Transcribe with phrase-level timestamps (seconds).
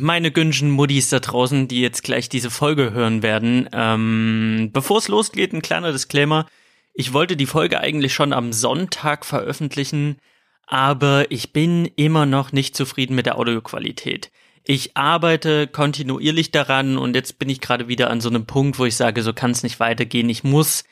[0.00, 3.68] Meine Günschen Muddis da draußen, die jetzt gleich diese Folge hören werden.
[3.72, 6.46] Ähm, Bevor es losgeht, ein kleiner Disclaimer.
[6.94, 10.18] Ich wollte die Folge eigentlich schon am Sonntag veröffentlichen,
[10.66, 14.30] aber ich bin immer noch nicht zufrieden mit der Audioqualität.
[14.64, 18.84] Ich arbeite kontinuierlich daran und jetzt bin ich gerade wieder an so einem Punkt, wo
[18.84, 20.28] ich sage, so kann es nicht weitergehen.
[20.28, 20.84] Ich muss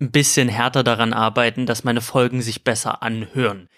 [0.00, 3.68] ein bisschen härter daran arbeiten, dass meine Folgen sich besser anhören.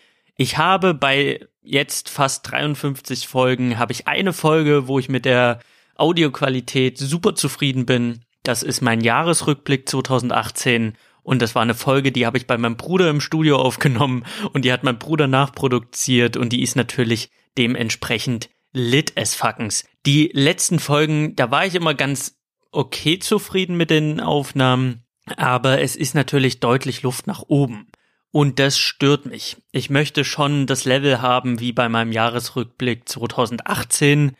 [0.41, 5.59] Ich habe bei jetzt fast 53 Folgen, habe ich eine Folge, wo ich mit der
[5.97, 8.21] Audioqualität super zufrieden bin.
[8.45, 12.77] Das ist mein Jahresrückblick 2018 und das war eine Folge, die habe ich bei meinem
[12.77, 18.49] Bruder im Studio aufgenommen und die hat mein Bruder nachproduziert und die ist natürlich dementsprechend
[18.73, 19.87] lit as fuckens.
[20.07, 22.39] Die letzten Folgen, da war ich immer ganz
[22.71, 25.03] okay zufrieden mit den Aufnahmen,
[25.37, 27.89] aber es ist natürlich deutlich Luft nach oben.
[28.31, 29.57] Und das stört mich.
[29.73, 34.37] Ich möchte schon das Level haben wie bei meinem Jahresrückblick 2018.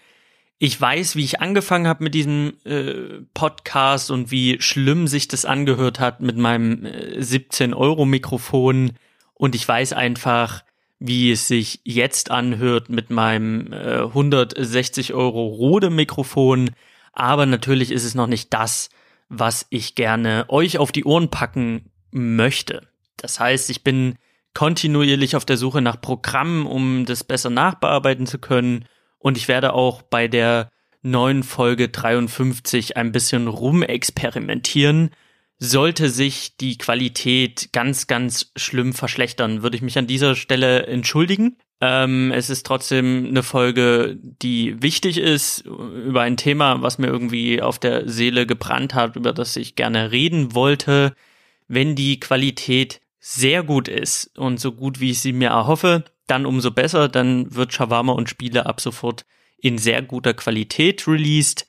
[0.59, 5.45] Ich weiß, wie ich angefangen habe mit diesem äh, Podcast und wie schlimm sich das
[5.45, 8.93] angehört hat mit meinem äh, 17 Euro Mikrofon.
[9.35, 10.65] Und ich weiß einfach,
[10.99, 16.71] wie es sich jetzt anhört mit meinem äh, 160 Euro Rode Mikrofon.
[17.13, 18.91] Aber natürlich ist es noch nicht das,
[19.29, 22.89] was ich gerne euch auf die Ohren packen möchte.
[23.19, 24.17] Das heißt, ich bin
[24.55, 28.87] kontinuierlich auf der Suche nach Programmen, um das besser nachbearbeiten zu können.
[29.19, 30.71] Und ich werde auch bei der
[31.03, 35.11] neuen Folge 53 ein bisschen rumexperimentieren
[35.59, 41.57] sollte sich die Qualität ganz, ganz schlimm verschlechtern, würde ich mich an dieser Stelle entschuldigen.
[41.81, 47.61] Ähm, es ist trotzdem eine Folge, die wichtig ist, über ein Thema, was mir irgendwie
[47.61, 51.15] auf der Seele gebrannt hat, über das ich gerne reden wollte.
[51.67, 53.01] Wenn die Qualität
[53.31, 57.55] sehr gut ist und so gut, wie ich sie mir erhoffe, dann umso besser, dann
[57.55, 59.27] wird Shawarma und Spiele ab sofort
[59.59, 61.67] in sehr guter Qualität released.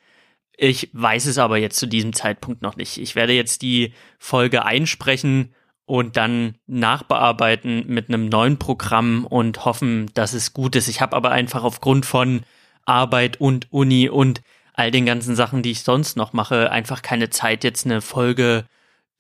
[0.56, 2.98] Ich weiß es aber jetzt zu diesem Zeitpunkt noch nicht.
[2.98, 10.10] Ich werde jetzt die Folge einsprechen und dann nachbearbeiten mit einem neuen Programm und hoffen,
[10.14, 10.88] dass es gut ist.
[10.88, 12.44] Ich habe aber einfach aufgrund von
[12.86, 14.42] Arbeit und Uni und
[14.76, 18.64] all den ganzen Sachen, die ich sonst noch mache, einfach keine Zeit, jetzt eine Folge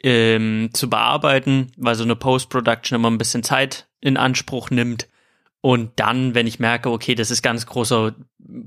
[0.03, 5.07] ähm, zu bearbeiten, weil so eine Post-Production immer ein bisschen Zeit in Anspruch nimmt.
[5.61, 8.15] Und dann, wenn ich merke, okay, das ist ganz großer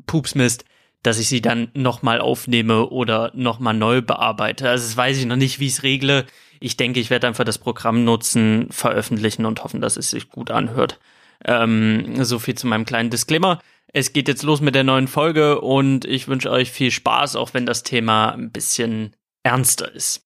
[0.06, 0.64] Pupsmist,
[1.02, 4.68] dass ich sie dann nochmal aufnehme oder nochmal neu bearbeite.
[4.68, 6.26] Also das weiß ich noch nicht, wie ich es regle.
[6.60, 10.50] Ich denke, ich werde einfach das Programm nutzen, veröffentlichen und hoffen, dass es sich gut
[10.50, 11.00] anhört.
[11.44, 13.60] Ähm, so viel zu meinem kleinen Disclaimer.
[13.92, 17.52] Es geht jetzt los mit der neuen Folge und ich wünsche euch viel Spaß, auch
[17.52, 20.24] wenn das Thema ein bisschen ernster ist.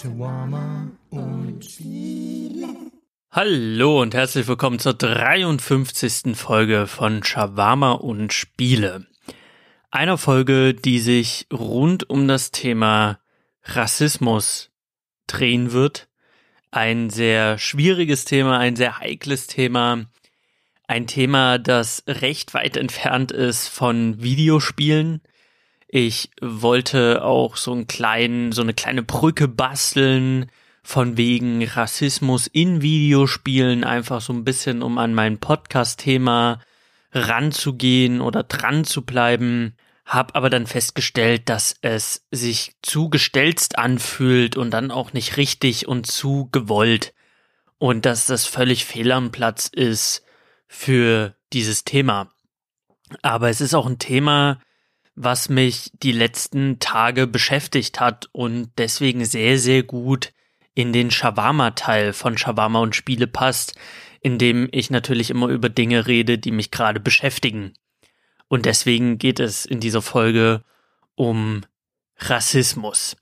[0.00, 2.68] Shawarma und Spiele.
[3.32, 6.36] Hallo und herzlich willkommen zur 53.
[6.36, 9.08] Folge von Shawarma und Spiele.
[9.90, 13.18] Einer Folge, die sich rund um das Thema
[13.64, 14.70] Rassismus
[15.26, 16.08] drehen wird.
[16.70, 20.04] Ein sehr schwieriges Thema, ein sehr heikles Thema.
[20.86, 25.22] Ein Thema, das recht weit entfernt ist von Videospielen.
[25.90, 30.50] Ich wollte auch so einen kleinen, so eine kleine Brücke basteln
[30.82, 36.60] von wegen Rassismus in Videospielen, einfach so ein bisschen, um an mein Podcast-Thema
[37.12, 39.76] ranzugehen oder dran zu bleiben.
[40.04, 45.88] Hab aber dann festgestellt, dass es sich zu gestelzt anfühlt und dann auch nicht richtig
[45.88, 47.14] und zu gewollt.
[47.78, 50.22] Und dass das völlig fehl am Platz ist
[50.66, 52.30] für dieses Thema.
[53.22, 54.60] Aber es ist auch ein Thema,
[55.20, 60.32] was mich die letzten Tage beschäftigt hat und deswegen sehr, sehr gut
[60.74, 63.74] in den Shawarma-Teil von Shawarma und Spiele passt,
[64.20, 67.72] in dem ich natürlich immer über Dinge rede, die mich gerade beschäftigen.
[68.46, 70.62] Und deswegen geht es in dieser Folge
[71.16, 71.62] um
[72.18, 73.16] Rassismus.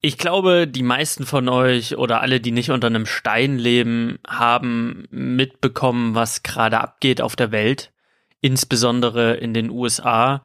[0.00, 5.04] Ich glaube, die meisten von euch oder alle, die nicht unter einem Stein leben, haben
[5.10, 7.92] mitbekommen, was gerade abgeht auf der Welt,
[8.40, 10.42] insbesondere in den USA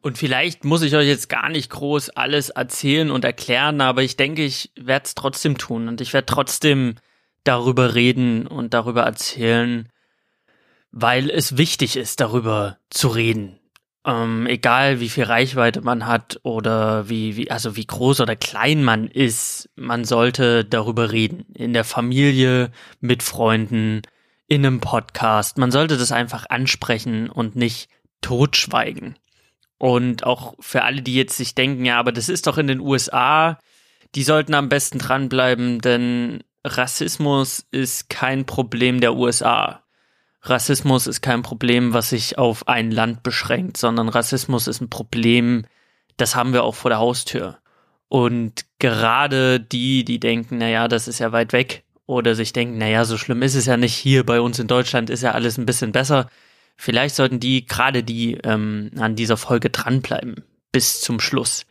[0.00, 4.16] und vielleicht muss ich euch jetzt gar nicht groß alles erzählen und erklären, aber ich
[4.16, 6.96] denke, ich werde es trotzdem tun und ich werde trotzdem
[7.44, 9.88] darüber reden und darüber erzählen,
[10.92, 13.58] weil es wichtig ist, darüber zu reden.
[14.06, 18.84] Ähm, egal wie viel Reichweite man hat oder wie, wie, also wie groß oder klein
[18.84, 21.46] man ist, man sollte darüber reden.
[21.54, 24.02] In der Familie, mit Freunden,
[24.46, 25.58] in einem Podcast.
[25.58, 27.90] Man sollte das einfach ansprechen und nicht
[28.22, 29.16] totschweigen.
[29.78, 32.80] Und auch für alle, die jetzt sich denken, ja, aber das ist doch in den
[32.80, 33.58] USA,
[34.14, 39.84] die sollten am besten dranbleiben, denn Rassismus ist kein Problem der USA.
[40.42, 45.64] Rassismus ist kein Problem, was sich auf ein Land beschränkt, sondern Rassismus ist ein Problem,
[46.16, 47.58] das haben wir auch vor der Haustür.
[48.08, 53.04] Und gerade die, die denken, naja, das ist ja weit weg, oder sich denken, naja,
[53.04, 55.66] so schlimm ist es ja nicht, hier bei uns in Deutschland ist ja alles ein
[55.66, 56.28] bisschen besser.
[56.80, 61.66] Vielleicht sollten die, gerade die, ähm, an dieser Folge dranbleiben, bis zum Schluss.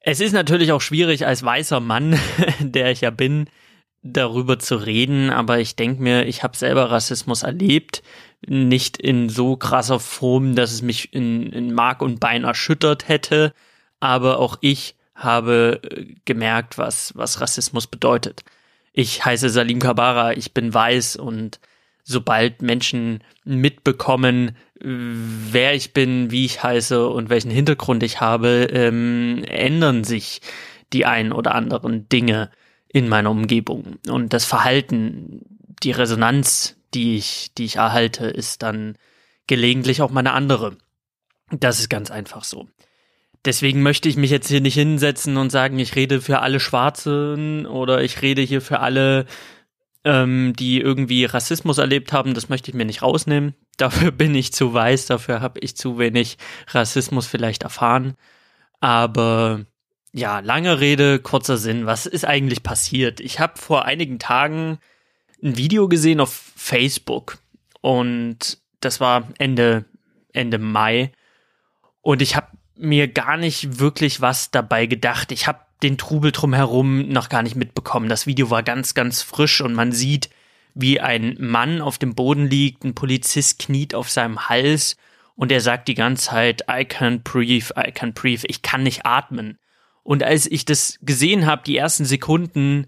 [0.00, 2.18] Es ist natürlich auch schwierig als weißer Mann,
[2.60, 3.48] der ich ja bin,
[4.02, 8.02] darüber zu reden, aber ich denke mir, ich habe selber Rassismus erlebt,
[8.46, 13.52] nicht in so krasser Form, dass es mich in, in Mark und Bein erschüttert hätte,
[14.00, 18.42] aber auch ich habe äh, gemerkt, was, was Rassismus bedeutet.
[18.92, 21.60] Ich heiße Salim Kabara, ich bin weiß und
[22.08, 29.44] sobald Menschen mitbekommen, wer ich bin, wie ich heiße und welchen Hintergrund ich habe, ähm,
[29.46, 30.40] ändern sich
[30.94, 32.50] die ein oder anderen Dinge
[32.88, 33.98] in meiner Umgebung.
[34.08, 35.42] Und das Verhalten,
[35.82, 38.96] die Resonanz, die ich, die ich erhalte, ist dann
[39.46, 40.78] gelegentlich auch meine andere.
[41.50, 42.68] Das ist ganz einfach so.
[43.44, 47.66] Deswegen möchte ich mich jetzt hier nicht hinsetzen und sagen, ich rede für alle Schwarzen
[47.66, 49.26] oder ich rede hier für alle,
[50.08, 52.32] ähm, die irgendwie Rassismus erlebt haben.
[52.32, 53.54] Das möchte ich mir nicht rausnehmen.
[53.76, 58.16] Dafür bin ich zu weiß, dafür habe ich zu wenig Rassismus vielleicht erfahren.
[58.80, 59.66] Aber
[60.12, 61.86] ja, lange Rede, kurzer Sinn.
[61.86, 63.20] Was ist eigentlich passiert?
[63.20, 64.80] Ich habe vor einigen Tagen
[65.40, 67.38] ein Video gesehen auf Facebook
[67.80, 69.84] und das war Ende
[70.32, 71.12] Ende Mai
[72.00, 75.30] und ich habe mir gar nicht wirklich was dabei gedacht.
[75.30, 78.08] Ich habe den Trubel drumherum noch gar nicht mitbekommen.
[78.08, 80.30] Das Video war ganz, ganz frisch und man sieht,
[80.74, 84.96] wie ein Mann auf dem Boden liegt, ein Polizist kniet auf seinem Hals
[85.34, 89.06] und er sagt die ganze Zeit, I can't breathe, I can't breathe, ich kann nicht
[89.06, 89.58] atmen.
[90.02, 92.86] Und als ich das gesehen habe, die ersten Sekunden,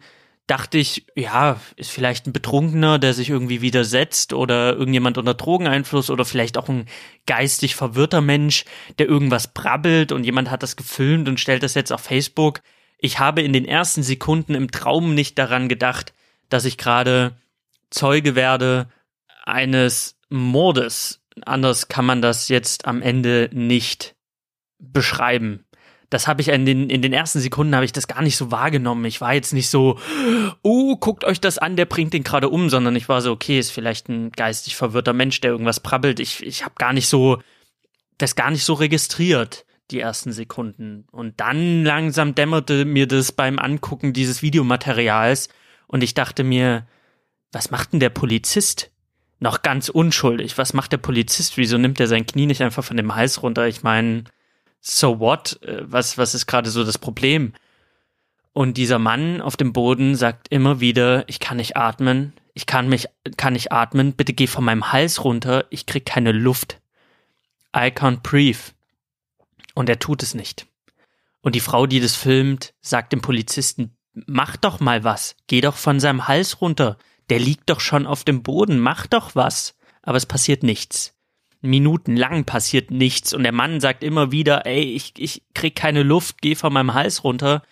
[0.51, 6.11] dachte ich, ja, ist vielleicht ein Betrunkener, der sich irgendwie widersetzt oder irgendjemand unter Drogeneinfluss
[6.11, 6.87] oder vielleicht auch ein
[7.27, 8.65] geistig verwirrter Mensch,
[8.99, 12.63] der irgendwas brabbelt und jemand hat das gefilmt und stellt das jetzt auf Facebook.
[13.01, 16.13] Ich habe in den ersten Sekunden im Traum nicht daran gedacht,
[16.49, 17.37] dass ich gerade
[17.91, 18.89] Zeuge werde
[19.45, 21.21] eines Mordes.
[21.45, 24.15] Anders kann man das jetzt am Ende nicht
[24.79, 25.65] beschreiben
[26.11, 28.51] das habe ich in den, in den ersten Sekunden habe ich das gar nicht so
[28.51, 29.05] wahrgenommen.
[29.05, 29.99] Ich war jetzt nicht so,
[30.63, 33.61] oh, guckt euch das an, der bringt den gerade um, sondern ich war so, okay,
[33.61, 36.19] ist vielleicht ein geistig verwirrter Mensch, der irgendwas prabbelt.
[36.19, 37.39] Ich, ich habe gar nicht so,
[38.19, 41.07] das gar nicht so registriert, die ersten Sekunden.
[41.11, 45.49] Und dann langsam dämmerte mir das beim Angucken dieses Videomaterials
[45.87, 46.87] und ich dachte mir,
[47.53, 48.91] was macht denn der Polizist?
[49.41, 50.59] Noch ganz unschuldig.
[50.59, 51.57] Was macht der Polizist?
[51.57, 53.67] Wieso nimmt er sein Knie nicht einfach von dem Hals runter?
[53.67, 54.25] Ich meine,
[54.81, 55.61] so what?
[55.63, 57.55] Äh, was, was ist gerade so das Problem?
[58.53, 62.89] Und dieser Mann auf dem Boden sagt immer wieder, ich kann nicht atmen, ich kann
[62.89, 63.07] mich,
[63.37, 66.81] kann nicht atmen, bitte geh von meinem Hals runter, ich krieg keine Luft.
[67.75, 68.59] I can't breathe.
[69.81, 70.67] Und er tut es nicht.
[71.41, 75.77] Und die Frau, die das filmt, sagt dem Polizisten, mach doch mal was, geh doch
[75.77, 76.99] von seinem Hals runter,
[77.31, 79.75] der liegt doch schon auf dem Boden, mach doch was.
[80.03, 81.15] Aber es passiert nichts
[81.63, 86.41] minutenlang passiert nichts und der Mann sagt immer wieder, ey, ich, ich krieg keine Luft,
[86.41, 87.63] geh von meinem Hals runter.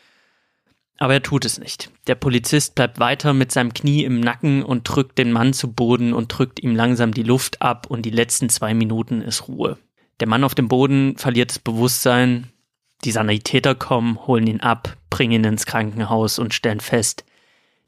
[1.00, 1.90] Aber er tut es nicht.
[2.08, 6.12] Der Polizist bleibt weiter mit seinem Knie im Nacken und drückt den Mann zu Boden
[6.12, 9.78] und drückt ihm langsam die Luft ab und die letzten zwei Minuten ist Ruhe.
[10.20, 12.50] Der Mann auf dem Boden verliert das Bewusstsein,
[13.04, 17.24] die Sanitäter kommen, holen ihn ab, bringen ihn ins Krankenhaus und stellen fest,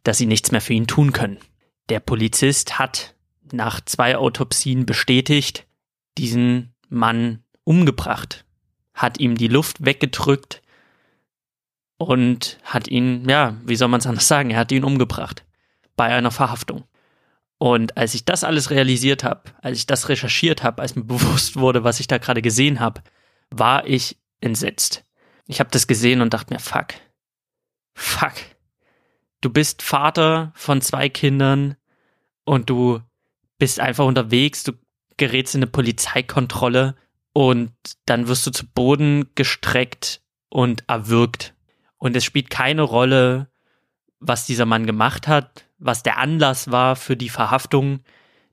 [0.04, 1.38] dass sie nichts mehr für ihn tun können.
[1.88, 3.14] Der Polizist hat
[3.52, 5.66] nach zwei Autopsien bestätigt,
[6.18, 8.44] diesen Mann umgebracht,
[8.94, 10.62] hat ihm die Luft weggedrückt
[11.96, 15.44] und hat ihn, ja, wie soll man es anders sagen, er hat ihn umgebracht
[15.96, 16.84] bei einer Verhaftung.
[17.62, 21.56] Und als ich das alles realisiert habe, als ich das recherchiert habe, als mir bewusst
[21.56, 23.02] wurde, was ich da gerade gesehen habe,
[23.50, 25.04] war ich entsetzt.
[25.46, 26.94] Ich habe das gesehen und dachte mir, fuck,
[27.94, 28.32] fuck,
[29.42, 31.76] du bist Vater von zwei Kindern
[32.44, 33.02] und du
[33.58, 34.72] bist einfach unterwegs, du
[35.18, 36.96] gerätst in eine Polizeikontrolle
[37.34, 37.74] und
[38.06, 41.54] dann wirst du zu Boden gestreckt und erwürgt.
[41.98, 43.50] Und es spielt keine Rolle,
[44.18, 48.00] was dieser Mann gemacht hat, was der Anlass war für die Verhaftung.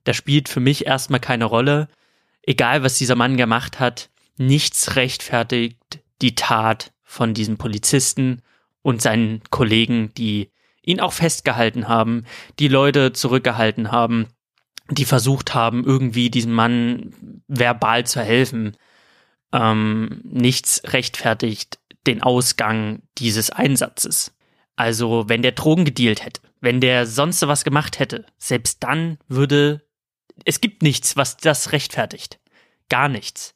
[0.04, 1.88] Das spielt für mich erstmal keine Rolle.
[2.42, 8.42] Egal, was dieser Mann gemacht hat, nichts rechtfertigt die Tat von diesem Polizisten
[8.82, 10.50] und seinen Kollegen, die
[10.82, 12.24] ihn auch festgehalten haben,
[12.58, 14.28] die Leute zurückgehalten haben,
[14.90, 18.76] die versucht haben, irgendwie diesem Mann verbal zu helfen.
[19.52, 24.34] Ähm, nichts rechtfertigt den Ausgang dieses Einsatzes.
[24.76, 29.82] Also, wenn der Drogen gedealt hätte, wenn der sonst was gemacht hätte, selbst dann würde
[30.44, 32.38] es gibt nichts, was das rechtfertigt.
[32.88, 33.54] Gar nichts.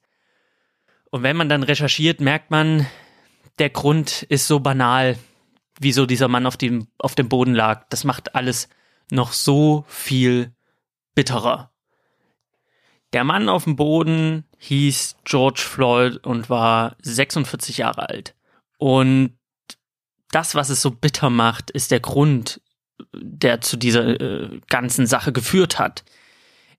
[1.11, 2.87] Und wenn man dann recherchiert, merkt man,
[3.59, 5.18] der Grund ist so banal,
[5.78, 7.87] wieso dieser Mann auf dem, auf dem Boden lag.
[7.90, 8.68] Das macht alles
[9.11, 10.54] noch so viel
[11.14, 11.71] bitterer.
[13.12, 18.35] Der Mann auf dem Boden hieß George Floyd und war 46 Jahre alt.
[18.78, 19.37] Und
[20.30, 22.62] das, was es so bitter macht, ist der Grund,
[23.14, 26.04] der zu dieser äh, ganzen Sache geführt hat.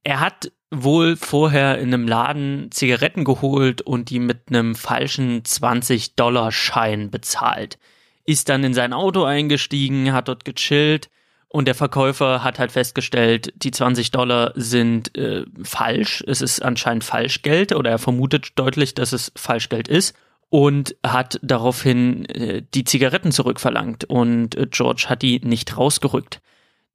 [0.04, 7.12] Er hat wohl vorher in einem Laden Zigaretten geholt und die mit einem falschen 20-Dollar-Schein
[7.12, 7.78] bezahlt.
[8.26, 11.10] Ist dann in sein Auto eingestiegen, hat dort gechillt
[11.48, 16.24] und der Verkäufer hat halt festgestellt, die 20 Dollar sind äh, falsch.
[16.26, 20.16] Es ist anscheinend Falschgeld oder er vermutet deutlich, dass es Falschgeld ist
[20.54, 26.42] und hat daraufhin äh, die Zigaretten zurückverlangt und äh, George hat die nicht rausgerückt.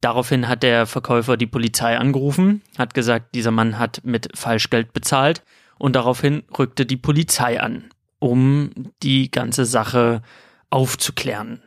[0.01, 5.43] Daraufhin hat der Verkäufer die Polizei angerufen, hat gesagt, dieser Mann hat mit Falschgeld bezahlt
[5.77, 8.71] und daraufhin rückte die Polizei an, um
[9.03, 10.23] die ganze Sache
[10.71, 11.61] aufzuklären.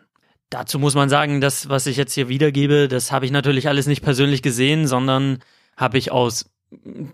[0.50, 3.88] Dazu muss man sagen, das, was ich jetzt hier wiedergebe, das habe ich natürlich alles
[3.88, 5.40] nicht persönlich gesehen, sondern
[5.76, 6.50] habe ich aus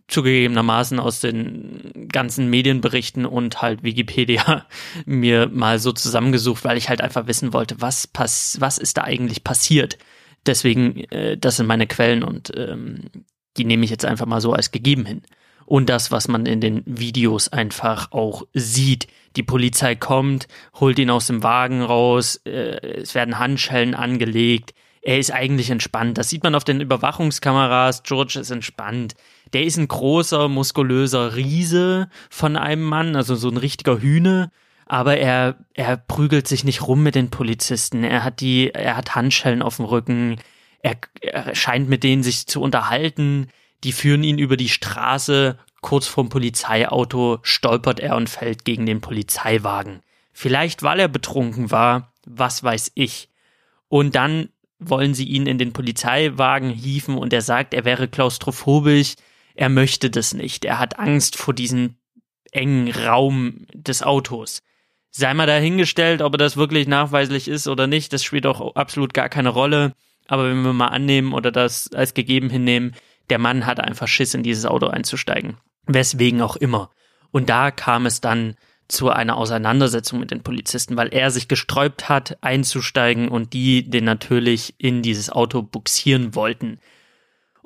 [0.08, 4.66] zugegebenermaßen aus den ganzen Medienberichten und halt Wikipedia
[5.06, 9.04] mir mal so zusammengesucht, weil ich halt einfach wissen wollte, was pass was ist da
[9.04, 9.98] eigentlich passiert.
[10.46, 13.06] Deswegen, äh, das sind meine Quellen und ähm,
[13.58, 15.22] die nehme ich jetzt einfach mal so als gegeben hin
[15.68, 19.08] und das, was man in den Videos einfach auch sieht.
[19.36, 20.48] Die Polizei kommt,
[20.80, 24.74] holt ihn aus dem Wagen raus, äh, es werden Handschellen angelegt.
[25.02, 26.18] Er ist eigentlich entspannt.
[26.18, 28.04] Das sieht man auf den Überwachungskameras.
[28.04, 29.16] George ist entspannt.
[29.54, 34.52] Der ist ein großer, muskulöser Riese von einem Mann, also so ein richtiger Hühne.
[34.86, 38.04] Aber er, er prügelt sich nicht rum mit den Polizisten.
[38.04, 40.38] Er hat die, er hat Handschellen auf dem Rücken.
[40.82, 43.50] Er, er scheint mit denen sich zu unterhalten.
[43.84, 45.58] Die führen ihn über die Straße.
[45.82, 50.02] Kurz vorm Polizeiauto stolpert er und fällt gegen den Polizeiwagen.
[50.34, 53.30] Vielleicht weil er betrunken war, was weiß ich.
[53.90, 54.50] Und dann
[54.80, 59.16] wollen sie ihn in den Polizeiwagen hieven und er sagt, er wäre klaustrophobisch.
[59.58, 60.66] Er möchte das nicht.
[60.66, 61.96] Er hat Angst vor diesem
[62.52, 64.62] engen Raum des Autos.
[65.10, 69.16] Sei mal dahingestellt, ob er das wirklich nachweislich ist oder nicht, das spielt auch absolut
[69.16, 69.94] gar keine Rolle.
[70.28, 72.94] Aber wenn wir mal annehmen oder das als gegeben hinnehmen,
[73.32, 75.58] der Mann hat einfach Schiss, in dieses Auto einzusteigen.
[75.88, 76.92] Weswegen auch immer.
[77.32, 78.56] Und da kam es dann
[78.88, 84.06] zu einer Auseinandersetzung mit den Polizisten, weil er sich gesträubt hat, einzusteigen und die den
[84.06, 86.80] natürlich in dieses Auto buxieren wollten.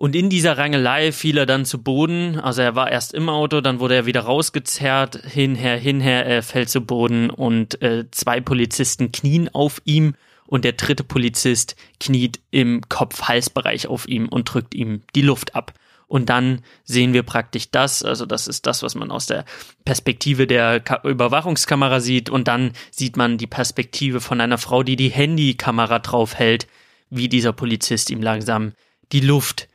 [0.02, 2.40] Und in dieser Rangelei fiel er dann zu Boden.
[2.40, 6.72] Also er war erst im Auto, dann wurde er wieder rausgezerrt, hinher, hinher, er fällt
[6.72, 10.16] zu Boden und äh, zwei Polizisten knien auf ihm
[10.48, 15.72] und der dritte Polizist kniet im Kopf-Hals-Bereich auf ihm und drückt ihm die Luft ab.
[16.08, 19.46] Und dann sehen wir praktisch das, also das ist das, was man aus der
[19.86, 22.32] Perspektive der Ka Überwachungskamera sieht.
[22.32, 26.66] Und dann sieht man die Perspektive von einer Frau, die die Handykamera draufhält,
[27.12, 28.72] wie dieser Polizist ihm langsam
[29.12, 29.68] die Luft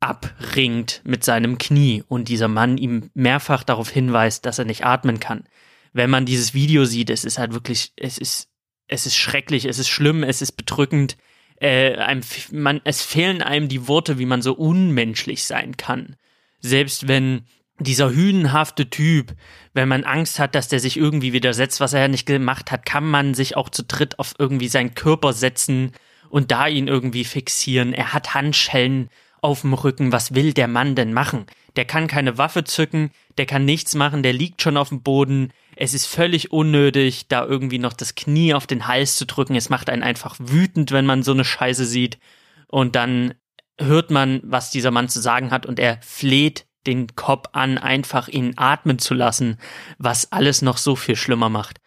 [0.00, 5.20] abringt mit seinem Knie und dieser Mann ihm mehrfach darauf hinweist, dass er nicht atmen
[5.20, 5.44] kann.
[5.92, 8.48] Wenn man dieses Video sieht, es ist halt wirklich, es ist
[8.88, 11.16] es ist schrecklich, es ist schlimm, es ist bedrückend.
[11.60, 16.16] Äh, einem, man, es fehlen einem die Worte, wie man so unmenschlich sein kann.
[16.60, 17.42] Selbst wenn
[17.78, 19.34] dieser hünenhafte Typ,
[19.72, 22.86] wenn man Angst hat, dass der sich irgendwie widersetzt, was er ja nicht gemacht hat,
[22.86, 25.92] kann man sich auch zu dritt auf irgendwie seinen Körper setzen
[26.30, 27.92] und da ihn irgendwie fixieren.
[27.92, 29.10] Er hat Handschellen
[29.40, 30.12] auf dem Rücken.
[30.12, 31.46] Was will der Mann denn machen?
[31.76, 35.52] Der kann keine Waffe zücken, der kann nichts machen, der liegt schon auf dem Boden.
[35.76, 39.54] Es ist völlig unnötig, da irgendwie noch das Knie auf den Hals zu drücken.
[39.54, 42.18] Es macht einen einfach wütend, wenn man so eine Scheiße sieht.
[42.66, 43.34] Und dann
[43.78, 48.28] hört man, was dieser Mann zu sagen hat und er fleht den Kopf an, einfach
[48.28, 49.58] ihn atmen zu lassen,
[49.98, 51.80] was alles noch so viel schlimmer macht.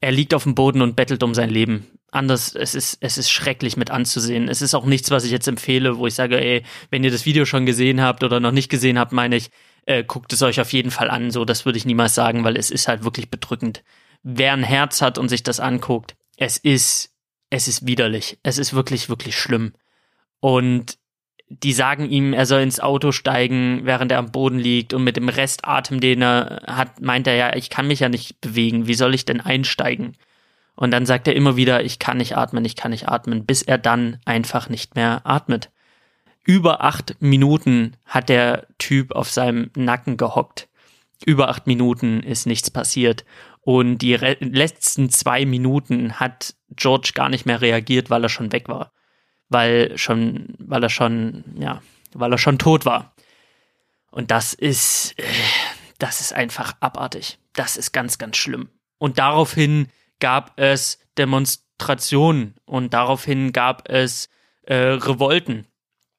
[0.00, 1.86] Er liegt auf dem Boden und bettelt um sein Leben.
[2.10, 4.48] Anders, es ist, es ist schrecklich mit anzusehen.
[4.48, 7.26] Es ist auch nichts, was ich jetzt empfehle, wo ich sage, ey, wenn ihr das
[7.26, 9.50] Video schon gesehen habt oder noch nicht gesehen habt, meine ich,
[9.84, 11.30] äh, guckt es euch auf jeden Fall an.
[11.30, 13.84] So, das würde ich niemals sagen, weil es ist halt wirklich bedrückend.
[14.22, 17.14] Wer ein Herz hat und sich das anguckt, es ist,
[17.50, 18.38] es ist widerlich.
[18.42, 19.74] Es ist wirklich, wirklich schlimm.
[20.40, 20.98] Und
[21.50, 25.16] die sagen ihm, er soll ins Auto steigen, während er am Boden liegt und mit
[25.16, 28.94] dem Restatem, den er hat, meint er ja, ich kann mich ja nicht bewegen, wie
[28.94, 30.16] soll ich denn einsteigen?
[30.78, 33.62] Und dann sagt er immer wieder, ich kann nicht atmen, ich kann nicht atmen, bis
[33.62, 35.70] er dann einfach nicht mehr atmet
[36.48, 40.66] über acht Minuten hat der Typ auf seinem Nacken gehockt.
[41.26, 43.26] Über acht Minuten ist nichts passiert.
[43.60, 48.66] Und die letzten zwei Minuten hat George gar nicht mehr reagiert, weil er schon weg
[48.66, 48.92] war.
[49.50, 51.82] Weil schon, weil er schon, ja,
[52.14, 53.12] weil er schon tot war.
[54.10, 55.24] Und das ist, äh,
[55.98, 57.38] das ist einfach abartig.
[57.52, 58.70] Das ist ganz, ganz schlimm.
[58.96, 59.88] Und daraufhin
[60.20, 64.28] gab es Demonstrationen und daraufhin gab es
[64.62, 65.66] äh, Revolten.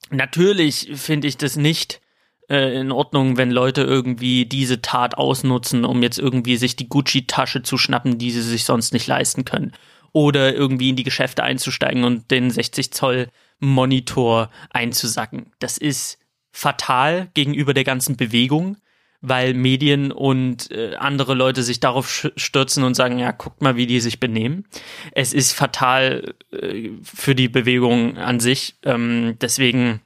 [0.10, 2.02] Natürlich finde ich das nicht
[2.50, 7.62] äh, in Ordnung, wenn Leute irgendwie diese Tat ausnutzen, um jetzt irgendwie sich die Gucci-Tasche
[7.62, 9.74] zu schnappen, die sie sich sonst nicht leisten können.
[10.12, 13.28] Oder irgendwie in die Geschäfte einzusteigen und den 60 Zoll
[13.60, 15.52] Monitor einzusacken.
[15.60, 16.18] Das ist
[16.52, 18.78] fatal gegenüber der ganzen Bewegung,
[19.22, 23.88] weil Medien und äh, andere Leute sich darauf stürzen und sagen, ja, guckt mal, wie
[23.88, 24.66] die sich benehmen.
[25.12, 28.76] Es ist fatal äh, für die Bewegung an sich.
[28.84, 30.02] Ähm, deswegen,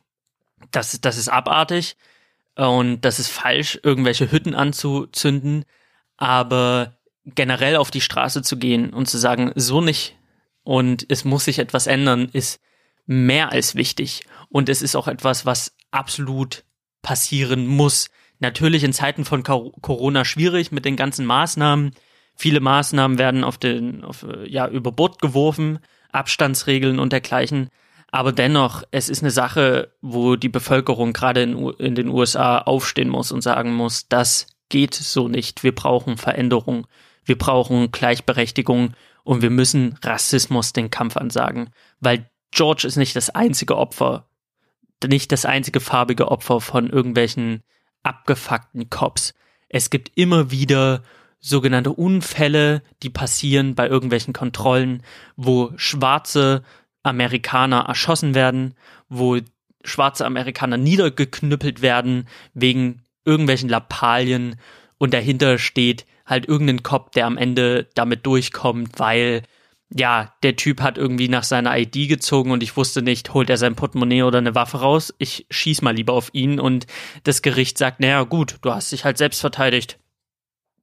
[0.71, 1.95] das, das ist abartig
[2.55, 5.65] und das ist falsch, irgendwelche Hütten anzuzünden.
[6.17, 10.15] Aber generell auf die Straße zu gehen und zu sagen, so nicht
[10.63, 12.61] und es muss sich etwas ändern, ist
[13.05, 14.25] mehr als wichtig.
[14.49, 16.63] Und es ist auch etwas, was absolut
[17.01, 18.09] passieren muss.
[18.43, 21.91] Natürlich in Zeiten von Corona schwierig mit den ganzen Maßnahmen.
[22.35, 25.79] Viele Maßnahmen werden auf den, auf, ja, über Bord geworfen,
[26.11, 27.69] Abstandsregeln und dergleichen.
[28.11, 33.07] Aber dennoch, es ist eine Sache, wo die Bevölkerung gerade in, in den USA aufstehen
[33.07, 35.63] muss und sagen muss, das geht so nicht.
[35.63, 36.85] Wir brauchen Veränderung.
[37.23, 38.91] Wir brauchen Gleichberechtigung
[39.23, 41.69] und wir müssen Rassismus den Kampf ansagen,
[42.01, 44.27] weil George ist nicht das einzige Opfer,
[45.07, 47.63] nicht das einzige farbige Opfer von irgendwelchen
[48.03, 49.33] abgefuckten Cops.
[49.69, 51.03] Es gibt immer wieder
[51.39, 55.03] sogenannte Unfälle, die passieren bei irgendwelchen Kontrollen,
[55.35, 56.63] wo schwarze
[57.03, 58.75] Amerikaner erschossen werden,
[59.09, 59.39] wo
[59.83, 64.55] schwarze Amerikaner niedergeknüppelt werden wegen irgendwelchen Lappalien
[64.97, 69.43] und dahinter steht halt irgendein Cop, der am Ende damit durchkommt, weil
[69.95, 73.57] ja, der Typ hat irgendwie nach seiner ID gezogen und ich wusste nicht, holt er
[73.57, 75.13] sein Portemonnaie oder eine Waffe raus.
[75.19, 76.87] Ich schieß mal lieber auf ihn und
[77.23, 79.99] das Gericht sagt, naja, gut, du hast dich halt selbst verteidigt.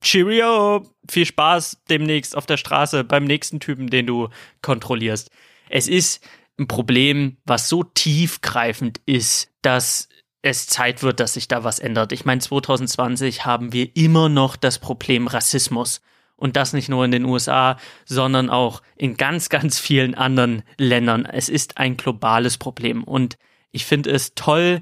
[0.01, 0.87] Cheerio!
[1.09, 4.29] Viel Spaß demnächst auf der Straße beim nächsten Typen, den du
[4.63, 5.31] kontrollierst.
[5.69, 6.25] Es ist
[6.59, 10.09] ein Problem, was so tiefgreifend ist, dass
[10.43, 12.13] es Zeit wird, dass sich da was ändert.
[12.13, 16.01] Ich meine, 2020 haben wir immer noch das Problem Rassismus.
[16.41, 17.77] Und das nicht nur in den USA,
[18.07, 21.27] sondern auch in ganz, ganz vielen anderen Ländern.
[21.27, 23.05] Es ist ein globales Problem.
[23.05, 23.37] Und
[23.71, 24.81] ich finde es toll,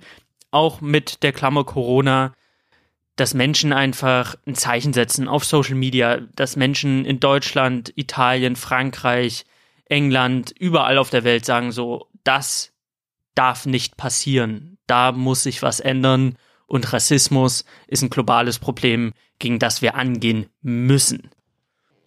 [0.50, 2.32] auch mit der Klammer Corona,
[3.16, 9.44] dass Menschen einfach ein Zeichen setzen auf Social Media, dass Menschen in Deutschland, Italien, Frankreich,
[9.86, 12.72] England, überall auf der Welt sagen so, das
[13.34, 14.78] darf nicht passieren.
[14.86, 16.36] Da muss sich was ändern.
[16.66, 21.30] Und Rassismus ist ein globales Problem, gegen das wir angehen müssen.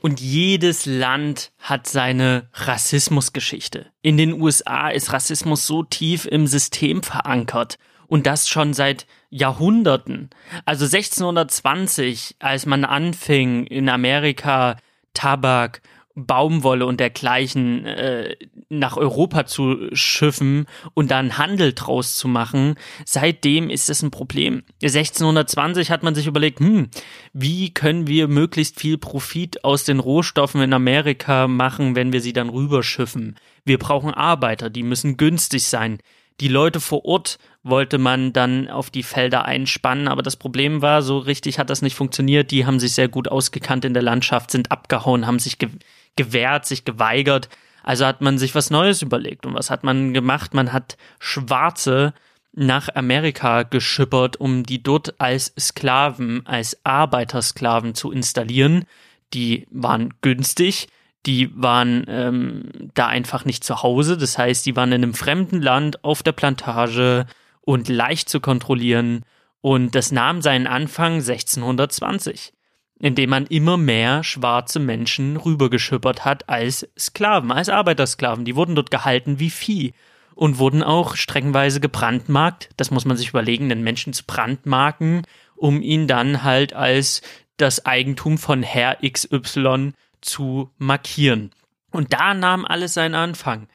[0.02, 3.86] Und jedes Land hat seine Rassismusgeschichte.
[4.02, 7.78] In den USA ist Rassismus so tief im System verankert.
[8.08, 10.32] Und das schon seit Jahrhunderten.
[10.66, 14.78] Also 1620, als man anfing, in Amerika
[15.14, 15.82] Tabak
[16.16, 18.36] Baumwolle und dergleichen äh,
[18.72, 24.64] nach Europa zu schiffen und dann Handel draus zu machen, seitdem ist das ein Problem.
[24.82, 26.90] 1620 hat man sich überlegt, hm,
[27.34, 32.34] wie können wir möglichst viel Profit aus den Rohstoffen in Amerika machen, wenn wir sie
[32.34, 33.36] dann rüberschiffen?
[33.66, 36.00] Wir brauchen Arbeiter, die müssen günstig sein.
[36.40, 41.04] Die Leute vor Ort wollte man dann auf die Felder einspannen, aber das Problem war,
[41.04, 42.50] so richtig hat das nicht funktioniert.
[42.50, 45.70] Die haben sich sehr gut ausgekannt in der Landschaft, sind abgehauen, haben sich ge
[46.16, 47.48] gewehrt, sich geweigert.
[47.84, 49.46] Also hat man sich was Neues überlegt.
[49.46, 50.54] Und was hat man gemacht?
[50.54, 52.14] Man hat Schwarze
[52.54, 58.86] nach Amerika geschippert, um die dort als Sklaven, als Arbeitersklaven zu installieren.
[59.34, 60.88] Die waren günstig,
[61.26, 64.18] die waren ähm, da einfach nicht zu Hause.
[64.18, 67.26] Das heißt, die waren in einem fremden Land auf der Plantage
[67.62, 69.24] und leicht zu kontrollieren.
[69.62, 72.54] Und das nahm seinen Anfang 1620
[73.02, 78.46] indem man immer mehr schwarze Menschen rübergeschippert hat als Sklaven, als Arbeitersklaven.
[78.46, 79.94] Die wurden dort gehalten wie Vieh
[80.36, 82.70] und wurden auch streckenweise gebrandmarkt.
[82.78, 85.24] Das muss man sich überlegen, den Menschen zu brandmarken,
[85.56, 87.24] um ihn dann halt als
[87.58, 91.52] das Eigentum von Herr XY zu markieren.
[91.92, 93.68] Und da nahm alles seinen Anfang.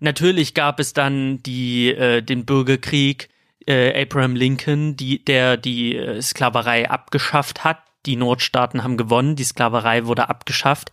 [0.00, 3.30] Natürlich gab es dann die, äh, den Bürgerkrieg,
[3.66, 9.44] äh, Abraham Lincoln, die, der die äh, Sklaverei abgeschafft hat, die Nordstaaten haben gewonnen, die
[9.44, 10.90] Sklaverei wurde abgeschafft,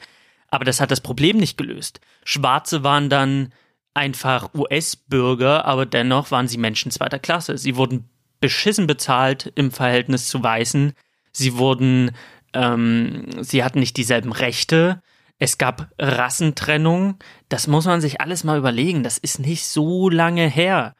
[0.47, 1.99] aber das hat das Problem nicht gelöst.
[2.23, 3.53] Schwarze waren dann
[3.93, 7.57] einfach US-Bürger, aber dennoch waren sie Menschen zweiter Klasse.
[7.57, 10.93] Sie wurden beschissen bezahlt im Verhältnis zu Weißen.
[11.31, 12.11] Sie wurden,
[12.53, 15.01] ähm, sie hatten nicht dieselben Rechte.
[15.39, 17.17] Es gab Rassentrennung.
[17.49, 19.03] Das muss man sich alles mal überlegen.
[19.03, 20.95] Das ist nicht so lange her.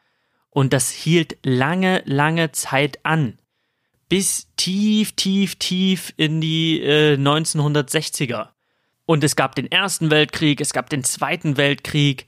[0.50, 3.38] Und das hielt lange, lange Zeit an
[4.14, 8.50] bis tief, tief, tief in die äh, 1960er.
[9.08, 12.28] Und es gab den Ersten Weltkrieg, es gab den Zweiten Weltkrieg.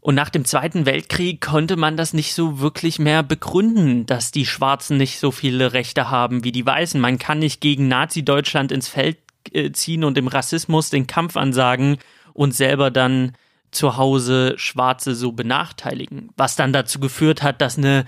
[0.00, 4.44] Und nach dem Zweiten Weltkrieg konnte man das nicht so wirklich mehr begründen, dass die
[4.44, 7.00] Schwarzen nicht so viele Rechte haben wie die Weißen.
[7.00, 9.16] Man kann nicht gegen Nazi-Deutschland ins Feld
[9.54, 11.96] äh, ziehen und dem Rassismus den Kampf ansagen
[12.34, 13.32] und selber dann
[13.70, 16.28] zu Hause Schwarze so benachteiligen.
[16.36, 18.04] Was dann dazu geführt hat, dass eine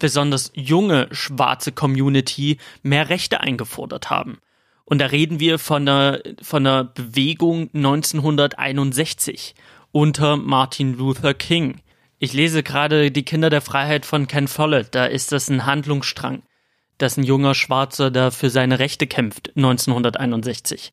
[0.00, 4.38] besonders junge schwarze Community mehr Rechte eingefordert haben.
[4.84, 9.54] Und da reden wir von einer, von einer Bewegung 1961
[9.92, 11.80] unter Martin Luther King.
[12.18, 14.94] Ich lese gerade Die Kinder der Freiheit von Ken Follett.
[14.94, 16.42] Da ist das ein Handlungsstrang,
[16.98, 20.92] dass ein junger Schwarzer da für seine Rechte kämpft, 1961.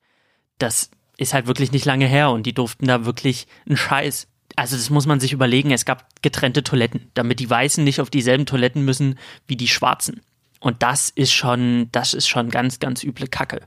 [0.59, 4.27] Das ist halt wirklich nicht lange her und die durften da wirklich einen Scheiß.
[4.57, 5.71] Also das muss man sich überlegen.
[5.71, 10.21] Es gab getrennte Toiletten, damit die Weißen nicht auf dieselben Toiletten müssen wie die Schwarzen.
[10.59, 13.61] Und das ist schon, das ist schon ganz, ganz üble Kacke.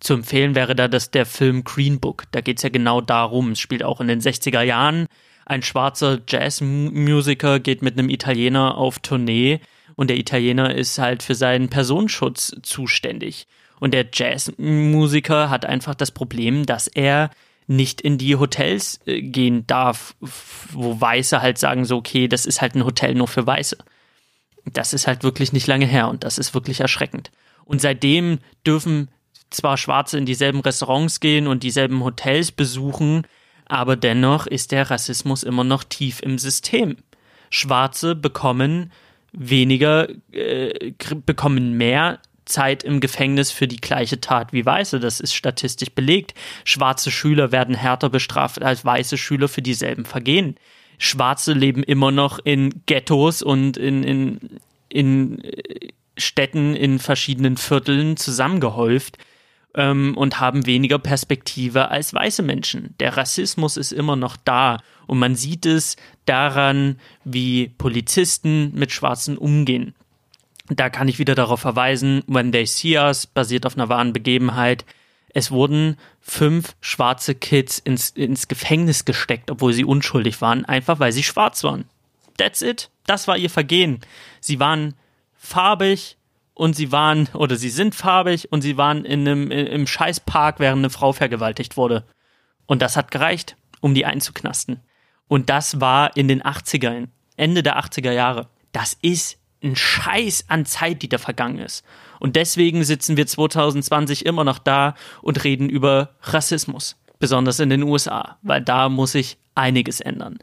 [0.00, 2.24] Zu empfehlen wäre da das der Film Green Book.
[2.32, 3.52] Da geht's ja genau darum.
[3.52, 5.06] Es spielt auch in den 60er Jahren.
[5.44, 9.60] Ein schwarzer Jazzmusiker geht mit einem Italiener auf Tournee
[9.96, 13.46] und der Italiener ist halt für seinen Personenschutz zuständig.
[13.80, 17.30] Und der Jazzmusiker hat einfach das Problem, dass er
[17.66, 20.14] nicht in die Hotels äh, gehen darf,
[20.72, 23.78] wo Weiße halt sagen so, okay, das ist halt ein Hotel nur für Weiße.
[24.64, 27.30] Das ist halt wirklich nicht lange her und das ist wirklich erschreckend.
[27.64, 29.08] Und seitdem dürfen
[29.50, 33.26] zwar Schwarze in dieselben Restaurants gehen und dieselben Hotels besuchen,
[33.66, 36.96] aber dennoch ist der Rassismus immer noch tief im System.
[37.50, 38.92] Schwarze bekommen
[39.32, 40.92] weniger, äh,
[41.24, 42.20] bekommen mehr
[42.52, 45.00] Zeit im Gefängnis für die gleiche Tat wie Weiße.
[45.00, 46.34] Das ist statistisch belegt.
[46.64, 50.56] Schwarze Schüler werden härter bestraft als weiße Schüler für dieselben Vergehen.
[50.98, 54.40] Schwarze leben immer noch in Ghettos und in, in,
[54.88, 59.18] in äh, Städten in verschiedenen Vierteln zusammengehäuft
[59.74, 62.94] ähm, und haben weniger Perspektive als weiße Menschen.
[63.00, 69.38] Der Rassismus ist immer noch da und man sieht es daran, wie Polizisten mit Schwarzen
[69.38, 69.94] umgehen.
[70.76, 74.84] Da kann ich wieder darauf verweisen, When They See Us basiert auf einer wahren Begebenheit.
[75.34, 81.12] Es wurden fünf schwarze Kids ins, ins Gefängnis gesteckt, obwohl sie unschuldig waren, einfach weil
[81.12, 81.84] sie schwarz waren.
[82.36, 82.90] That's it.
[83.06, 84.00] Das war ihr Vergehen.
[84.40, 84.94] Sie waren
[85.34, 86.16] farbig,
[86.54, 90.80] und sie waren oder sie sind farbig und sie waren in einem im Scheißpark, während
[90.80, 92.04] eine Frau vergewaltigt wurde.
[92.66, 94.80] Und das hat gereicht, um die einzuknasten.
[95.28, 98.48] Und das war in den 80ern, Ende der 80er Jahre.
[98.72, 101.84] Das ist ein Scheiß an Zeit, die da vergangen ist.
[102.20, 106.96] Und deswegen sitzen wir 2020 immer noch da und reden über Rassismus.
[107.18, 110.38] Besonders in den USA, weil da muss sich einiges ändern.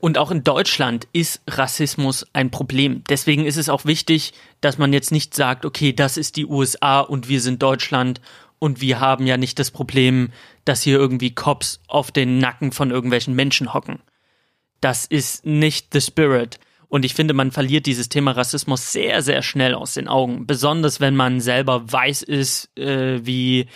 [0.00, 3.04] Und auch in Deutschland ist Rassismus ein Problem.
[3.08, 7.00] Deswegen ist es auch wichtig, dass man jetzt nicht sagt, okay, das ist die USA
[7.00, 8.20] und wir sind Deutschland
[8.58, 10.30] und wir haben ja nicht das Problem,
[10.64, 14.00] dass hier irgendwie Cops auf den Nacken von irgendwelchen Menschen hocken.
[14.80, 16.58] Das ist nicht the spirit.
[16.90, 20.46] Und ich finde, man verliert dieses Thema Rassismus sehr, sehr schnell aus den Augen.
[20.46, 23.66] Besonders wenn man selber weiß ist, äh, wie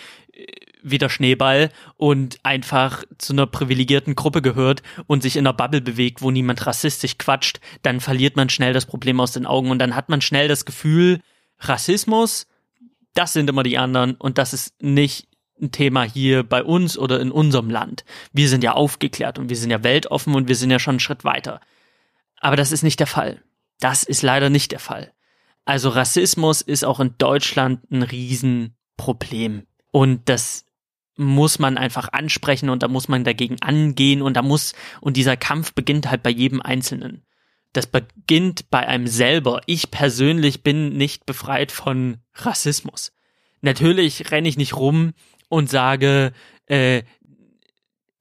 [0.87, 5.81] wie der Schneeball und einfach zu einer privilegierten Gruppe gehört und sich in einer Bubble
[5.81, 9.79] bewegt, wo niemand rassistisch quatscht, dann verliert man schnell das Problem aus den Augen und
[9.79, 11.21] dann hat man schnell das Gefühl,
[11.57, 12.45] Rassismus,
[13.15, 15.27] das sind immer die anderen und das ist nicht
[15.59, 18.05] ein Thema hier bei uns oder in unserem Land.
[18.31, 20.99] Wir sind ja aufgeklärt und wir sind ja weltoffen und wir sind ja schon einen
[20.99, 21.61] Schritt weiter.
[22.45, 23.41] Aber das ist nicht der Fall.
[23.79, 25.11] Das ist leider nicht der Fall.
[25.65, 29.65] Also Rassismus ist auch in Deutschland ein Riesenproblem.
[29.91, 30.63] Und das
[31.17, 35.37] muss man einfach ansprechen und da muss man dagegen angehen und da muss, und dieser
[35.37, 37.25] Kampf beginnt halt bei jedem Einzelnen.
[37.73, 39.61] Das beginnt bei einem selber.
[39.65, 43.11] Ich persönlich bin nicht befreit von Rassismus.
[43.61, 45.13] Natürlich renne ich nicht rum
[45.49, 46.31] und sage,
[46.67, 47.01] äh,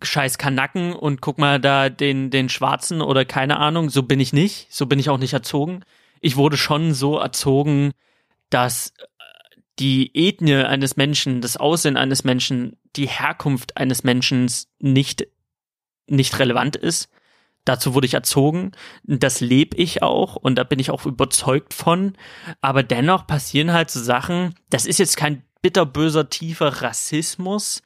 [0.05, 3.91] scheiß Kanacken und guck mal da den, den Schwarzen oder keine Ahnung.
[3.91, 4.67] So bin ich nicht.
[4.71, 5.85] So bin ich auch nicht erzogen.
[6.21, 7.93] Ich wurde schon so erzogen,
[8.51, 8.93] dass
[9.79, 15.27] die Ethnie eines Menschen, das Aussehen eines Menschen, die Herkunft eines Menschen nicht,
[16.07, 17.11] nicht relevant ist.
[17.65, 18.73] Dazu wurde ich erzogen,
[19.05, 22.13] das lebe ich auch und da bin ich auch überzeugt von.
[22.61, 27.83] Aber dennoch passieren halt so Sachen, das ist jetzt kein bitterböser, tiefer Rassismus,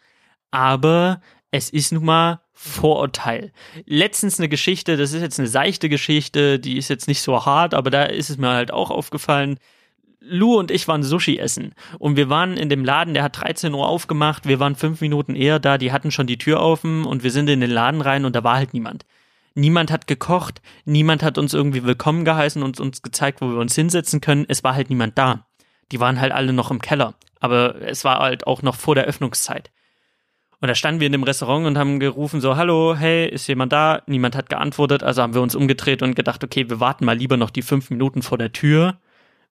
[0.50, 3.52] aber es ist nun mal Vorurteil.
[3.86, 7.72] Letztens eine Geschichte, das ist jetzt eine seichte Geschichte, die ist jetzt nicht so hart,
[7.72, 9.58] aber da ist es mir halt auch aufgefallen.
[10.20, 13.72] Lou und ich waren Sushi essen und wir waren in dem Laden, der hat 13
[13.72, 17.22] Uhr aufgemacht, wir waren fünf Minuten eher da, die hatten schon die Tür offen und
[17.22, 19.06] wir sind in den Laden rein und da war halt niemand.
[19.54, 23.74] Niemand hat gekocht, niemand hat uns irgendwie willkommen geheißen und uns gezeigt, wo wir uns
[23.74, 25.46] hinsetzen können, es war halt niemand da.
[25.92, 27.14] Die waren halt alle noch im Keller.
[27.40, 29.70] Aber es war halt auch noch vor der Öffnungszeit.
[30.60, 33.72] Und da standen wir in dem Restaurant und haben gerufen so, hallo, hey, ist jemand
[33.72, 34.02] da?
[34.06, 37.36] Niemand hat geantwortet, also haben wir uns umgedreht und gedacht, okay, wir warten mal lieber
[37.36, 38.98] noch die fünf Minuten vor der Tür,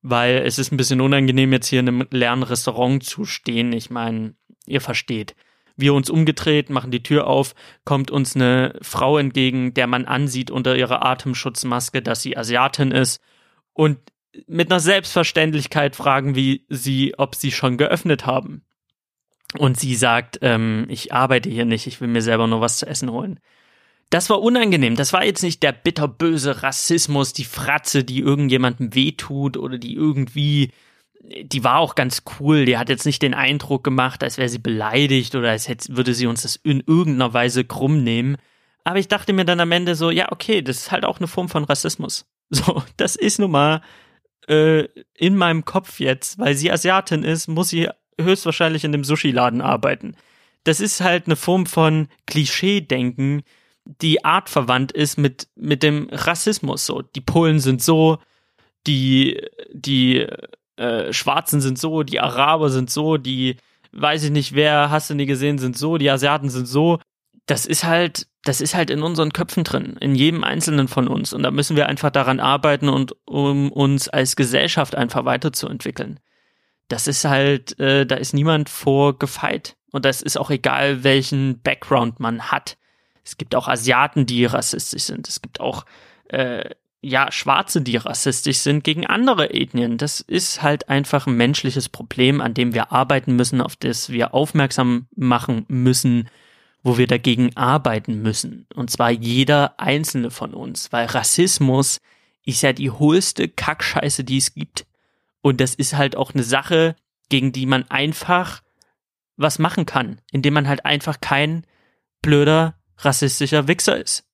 [0.02, 3.72] weil es ist ein bisschen unangenehm, jetzt hier in einem leeren Restaurant zu stehen.
[3.72, 5.36] Ich meine, ihr versteht.
[5.78, 10.52] Wir uns umgedreht, machen die Tür auf, kommt uns eine Frau entgegen, der man ansieht
[10.52, 13.22] unter ihrer Atemschutzmaske, dass sie Asiatin ist.
[13.74, 14.00] Und
[14.48, 18.64] mit einer Selbstverständlichkeit fragen wir sie, ob sie schon geöffnet haben.
[19.58, 22.86] Und sie sagt, ähm, ich arbeite hier nicht, ich will mir selber nur was zu
[22.86, 23.40] essen holen.
[24.10, 24.96] Das war unangenehm.
[24.96, 30.72] Das war jetzt nicht der bitterböse Rassismus, die Fratze, die irgendjemandem wehtut oder die irgendwie,
[31.22, 32.66] die war auch ganz cool.
[32.66, 36.14] Die hat jetzt nicht den Eindruck gemacht, als wäre sie beleidigt oder als hätte, würde
[36.14, 38.38] sie uns das in irgendeiner Weise krumm nehmen.
[38.86, 41.28] Aber ich dachte mir dann am Ende so, ja, okay, das ist halt auch eine
[41.28, 42.26] Form von Rassismus.
[42.50, 43.82] So, das ist nun mal
[44.48, 49.62] äh, in meinem Kopf jetzt, weil sie Asiatin ist, muss sie höchstwahrscheinlich in dem Sushi-Laden
[49.62, 50.16] arbeiten.
[50.64, 53.44] Das ist halt eine Form von Klischee-Denken,
[53.86, 56.86] die artverwandt ist mit, mit dem Rassismus.
[56.86, 58.18] So, die Polen sind so,
[58.86, 60.28] die, die
[60.76, 63.58] äh, Schwarzen sind so, die Araber sind so, die,
[63.94, 67.00] weiß ich nicht wer, hast du nie gesehen, sind so, die Asiaten sind so.
[67.46, 71.32] Das ist halt, das ist halt in unseren Köpfen drin, in jedem einzelnen von uns.
[71.32, 76.20] Und da müssen wir einfach daran arbeiten und um uns als Gesellschaft einfach weiterzuentwickeln
[76.88, 79.76] das ist halt, äh, da ist niemand vor gefeit.
[79.92, 82.78] Und das ist auch egal, welchen Background man hat.
[83.24, 85.28] Es gibt auch Asiaten, die rassistisch sind.
[85.28, 85.86] Es gibt auch,
[86.30, 86.70] äh,
[87.02, 89.98] ja, Schwarze, die rassistisch sind gegen andere Ethnien.
[89.98, 94.34] Das ist halt einfach ein menschliches Problem, an dem wir arbeiten müssen, auf das wir
[94.34, 96.30] aufmerksam machen müssen,
[96.84, 98.66] wo wir dagegen arbeiten müssen.
[98.74, 102.00] Und zwar jeder einzelne von uns, weil Rassismus
[102.46, 104.87] ist ja die hohlste Kackscheiße, die es gibt.
[105.48, 106.98] Und das ist halt auch eine Sache,
[107.30, 108.64] gegen die man einfach
[109.38, 111.66] was machen kann, indem man halt einfach kein
[112.22, 114.26] blöder, rassistischer Wichser ist.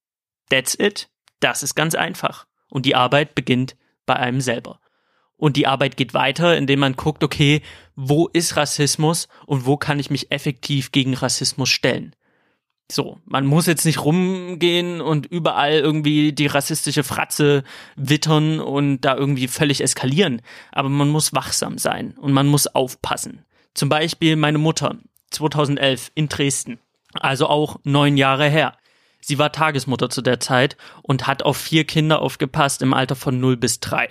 [0.49, 1.11] That's it.
[1.39, 2.47] Das ist ganz einfach.
[2.71, 3.75] Und die Arbeit beginnt
[4.07, 4.79] bei einem selber.
[5.37, 7.61] Und die Arbeit geht weiter, indem man guckt, okay,
[7.95, 12.15] wo ist Rassismus und wo kann ich mich effektiv gegen Rassismus stellen?
[12.93, 17.63] So, man muss jetzt nicht rumgehen und überall irgendwie die rassistische Fratze
[17.95, 20.43] wittern und da irgendwie völlig eskalieren.
[20.71, 23.45] Aber man muss wachsam sein und man muss aufpassen.
[23.73, 24.97] Zum Beispiel meine Mutter,
[25.31, 26.77] 2011 in Dresden.
[27.13, 28.77] Also auch neun Jahre her.
[29.21, 33.39] Sie war Tagesmutter zu der Zeit und hat auf vier Kinder aufgepasst im Alter von
[33.39, 34.09] 0 bis 3.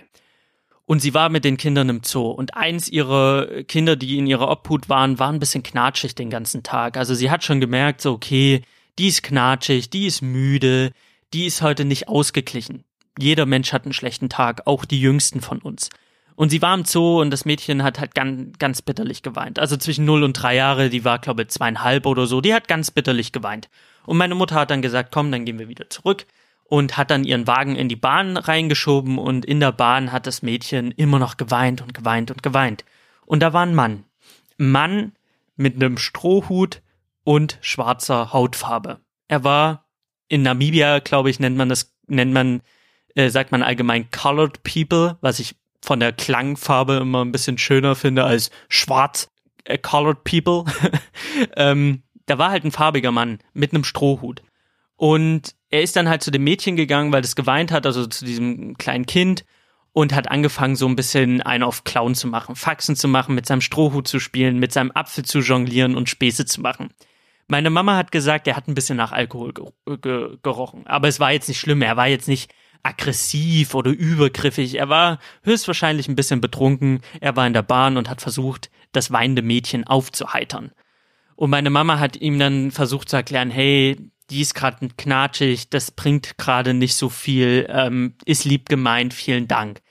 [0.93, 2.29] Und sie war mit den Kindern im Zoo.
[2.29, 6.63] Und eins ihrer Kinder, die in ihrer Obhut waren, war ein bisschen knatschig den ganzen
[6.63, 6.99] Tag.
[6.99, 8.61] Also sie hat schon gemerkt, so, okay,
[8.99, 10.93] die ist knatschig, die ist müde,
[11.33, 12.85] die ist heute nicht ausgeglichen.
[13.19, 15.89] Jeder Mensch hat einen schlechten Tag, auch die jüngsten von uns.
[16.35, 19.59] Und sie war im Zoo und das Mädchen hat halt ganz, ganz bitterlich geweint.
[19.59, 22.69] Also zwischen null und drei Jahre, die war, glaube ich, zweieinhalb oder so, die hat
[22.69, 23.71] ganz bitterlich geweint.
[24.05, 26.27] Und meine Mutter hat dann gesagt, komm, dann gehen wir wieder zurück
[26.73, 30.41] und hat dann ihren Wagen in die Bahn reingeschoben und in der Bahn hat das
[30.41, 32.87] Mädchen immer noch geweint und geweint und geweint.
[33.27, 34.05] Und da war ein Mann.
[34.57, 35.13] Mann
[35.55, 36.81] mit einem Strohhut
[37.25, 39.01] und schwarzer Hautfarbe.
[39.29, 39.85] Er war
[40.29, 42.63] in Namibia, glaube ich, nennt man das, nennt man,
[43.17, 47.97] äh, sagt man allgemein colored people, was ich von der Klangfarbe immer ein bisschen schöner
[47.97, 49.31] finde als schwarz
[49.65, 50.65] äh, colored people.
[51.55, 54.43] ähm, da war halt ein farbiger Mann mit einem Strohhut.
[54.97, 58.25] Und er ist dann halt zu dem Mädchen gegangen, weil das geweint hat, also zu
[58.25, 59.45] diesem kleinen Kind
[59.93, 63.47] und hat angefangen, so ein bisschen einen auf Clown zu machen, Faxen zu machen, mit
[63.47, 66.91] seinem Strohhut zu spielen, mit seinem Apfel zu jonglieren und Späße zu machen.
[67.49, 69.53] Meine Mama hat gesagt, er hat ein bisschen nach Alkohol
[70.43, 70.87] gerochen.
[70.87, 71.83] Aber es war jetzt nicht schlimm.
[71.83, 74.77] Er war jetzt nicht aggressiv oder übergriffig.
[74.77, 77.01] Er war höchstwahrscheinlich ein bisschen betrunken.
[77.21, 80.73] Er war in der Bahn und hat versucht, das weinende Mädchen aufzuheitern.
[81.35, 83.97] Und meine Mama hat ihm dann versucht zu erklären, hey,
[84.33, 89.47] die ist gerade knatschig, das bringt gerade nicht so viel, ähm, ist lieb gemeint, vielen
[89.47, 89.83] Dank.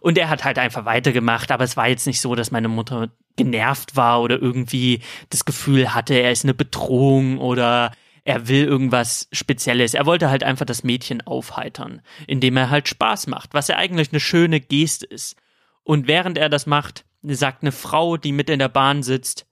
[0.00, 3.10] Und er hat halt einfach weitergemacht, aber es war jetzt nicht so, dass meine Mutter
[3.36, 7.92] genervt war oder irgendwie das Gefühl hatte, er ist eine Bedrohung oder
[8.24, 9.94] er will irgendwas Spezielles.
[9.94, 14.12] Er wollte halt einfach das Mädchen aufheitern, indem er halt Spaß macht, was ja eigentlich
[14.12, 15.36] eine schöne Geste ist.
[15.84, 19.46] Und während er das macht, sagt eine Frau, die mit in der Bahn sitzt,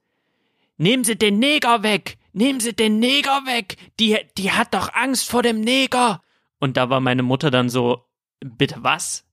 [0.77, 2.18] Nehmen Sie den Neger weg!
[2.39, 3.75] Nehmen Sie den Neger weg!
[3.99, 6.21] Die, die hat doch Angst vor dem Neger!
[6.61, 8.05] Und da war meine Mutter dann so,
[8.39, 9.25] bitte was?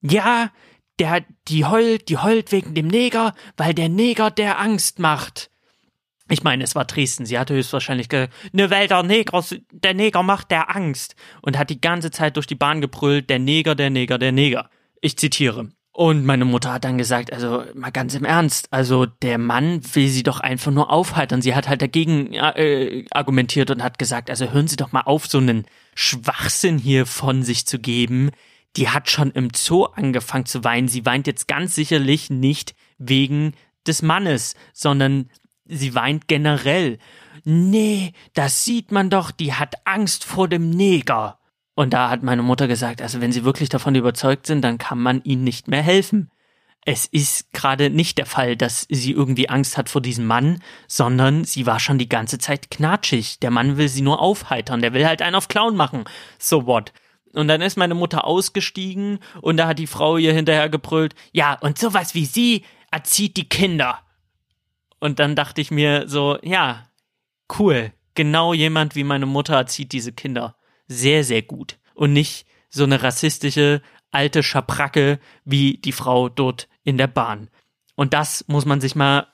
[0.00, 0.50] Ja,
[0.98, 5.50] der, die heult, die heult wegen dem Neger, weil der Neger der Angst macht.
[6.30, 7.26] Ich meine, es war Dresden.
[7.26, 11.14] Sie hatte höchstwahrscheinlich gesagt, ne, weil der Neger, der Neger macht der Angst.
[11.42, 14.70] Und hat die ganze Zeit durch die Bahn gebrüllt, der Neger, der Neger, der Neger.
[15.02, 15.68] Ich zitiere.
[15.96, 20.08] Und meine Mutter hat dann gesagt, also mal ganz im Ernst, also der Mann will
[20.08, 21.40] sie doch einfach nur aufheitern.
[21.40, 25.26] Sie hat halt dagegen äh, argumentiert und hat gesagt, also hören Sie doch mal auf,
[25.26, 28.30] so einen Schwachsinn hier von sich zu geben.
[28.76, 30.88] Die hat schon im Zoo angefangen zu weinen.
[30.88, 33.54] Sie weint jetzt ganz sicherlich nicht wegen
[33.86, 35.30] des Mannes, sondern
[35.64, 36.98] sie weint generell.
[37.44, 41.38] Nee, das sieht man doch, die hat Angst vor dem Neger.
[41.76, 44.98] Und da hat meine Mutter gesagt, also wenn Sie wirklich davon überzeugt sind, dann kann
[44.98, 46.30] man Ihnen nicht mehr helfen.
[46.86, 51.42] Es ist gerade nicht der Fall, dass sie irgendwie Angst hat vor diesem Mann, sondern
[51.42, 53.40] sie war schon die ganze Zeit knatschig.
[53.40, 56.04] Der Mann will sie nur aufheitern, der will halt einen auf Clown machen.
[56.38, 56.92] So what?
[57.32, 61.58] Und dann ist meine Mutter ausgestiegen und da hat die Frau ihr hinterher gebrüllt, ja,
[61.60, 63.98] und sowas wie sie erzieht die Kinder.
[65.00, 66.86] Und dann dachte ich mir so, ja,
[67.58, 70.56] cool, genau jemand wie meine Mutter erzieht diese Kinder
[70.88, 76.98] sehr, sehr gut und nicht so eine rassistische alte Schabracke wie die Frau dort in
[76.98, 77.50] der Bahn.
[77.94, 79.26] Und das muss man sich mal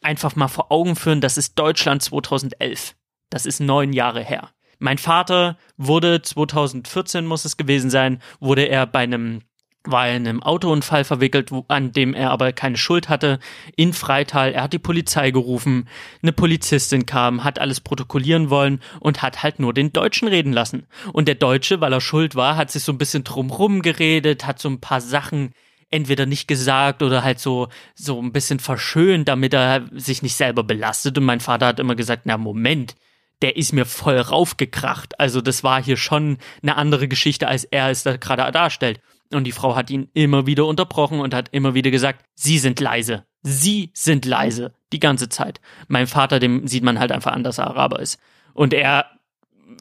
[0.00, 1.20] einfach mal vor Augen führen.
[1.20, 2.94] Das ist Deutschland 2011.
[3.30, 4.50] Das ist neun Jahre her.
[4.78, 9.42] Mein Vater wurde 2014 muss es gewesen sein, wurde er bei einem
[9.90, 13.38] war er in einem Autounfall verwickelt, an dem er aber keine Schuld hatte,
[13.76, 14.52] in Freital.
[14.52, 15.88] Er hat die Polizei gerufen,
[16.22, 20.86] eine Polizistin kam, hat alles protokollieren wollen und hat halt nur den Deutschen reden lassen.
[21.12, 24.58] Und der Deutsche, weil er schuld war, hat sich so ein bisschen drumrum geredet, hat
[24.58, 25.52] so ein paar Sachen
[25.90, 30.64] entweder nicht gesagt oder halt so, so ein bisschen verschönt, damit er sich nicht selber
[30.64, 31.16] belastet.
[31.18, 32.96] Und mein Vater hat immer gesagt, na Moment,
[33.42, 35.20] der ist mir voll raufgekracht.
[35.20, 39.00] Also das war hier schon eine andere Geschichte, als er es da gerade darstellt.
[39.32, 42.80] Und die Frau hat ihn immer wieder unterbrochen und hat immer wieder gesagt, Sie sind
[42.80, 43.24] leise.
[43.42, 44.72] Sie sind leise.
[44.92, 45.60] Die ganze Zeit.
[45.88, 48.20] Mein Vater, dem sieht man halt einfach an, dass er Araber ist.
[48.54, 49.06] Und er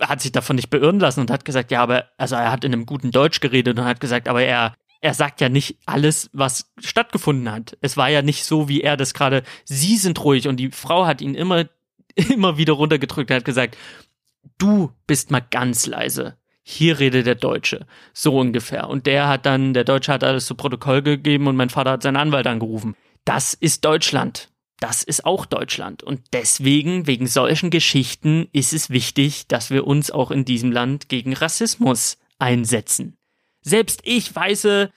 [0.01, 2.73] hat sich davon nicht beirren lassen und hat gesagt, ja, aber, also er hat in
[2.73, 6.71] einem guten Deutsch geredet und hat gesagt, aber er, er sagt ja nicht alles, was
[6.79, 7.77] stattgefunden hat.
[7.81, 11.05] Es war ja nicht so, wie er das gerade, Sie sind ruhig und die Frau
[11.05, 11.65] hat ihn immer,
[12.15, 13.77] immer wieder runtergedrückt und hat gesagt,
[14.57, 17.85] du bist mal ganz leise hier redet der Deutsche.
[18.11, 18.89] So ungefähr.
[18.89, 22.01] Und der hat dann, der Deutsche hat alles zu Protokoll gegeben und mein Vater hat
[22.01, 22.95] seinen Anwalt angerufen.
[23.23, 24.49] Das ist Deutschland.
[24.79, 26.01] Das ist auch Deutschland.
[26.01, 31.07] Und deswegen, wegen solchen Geschichten, ist es wichtig, dass wir uns auch in diesem Land
[31.07, 33.15] gegen Rassismus einsetzen.
[33.61, 34.89] Selbst ich, weiße,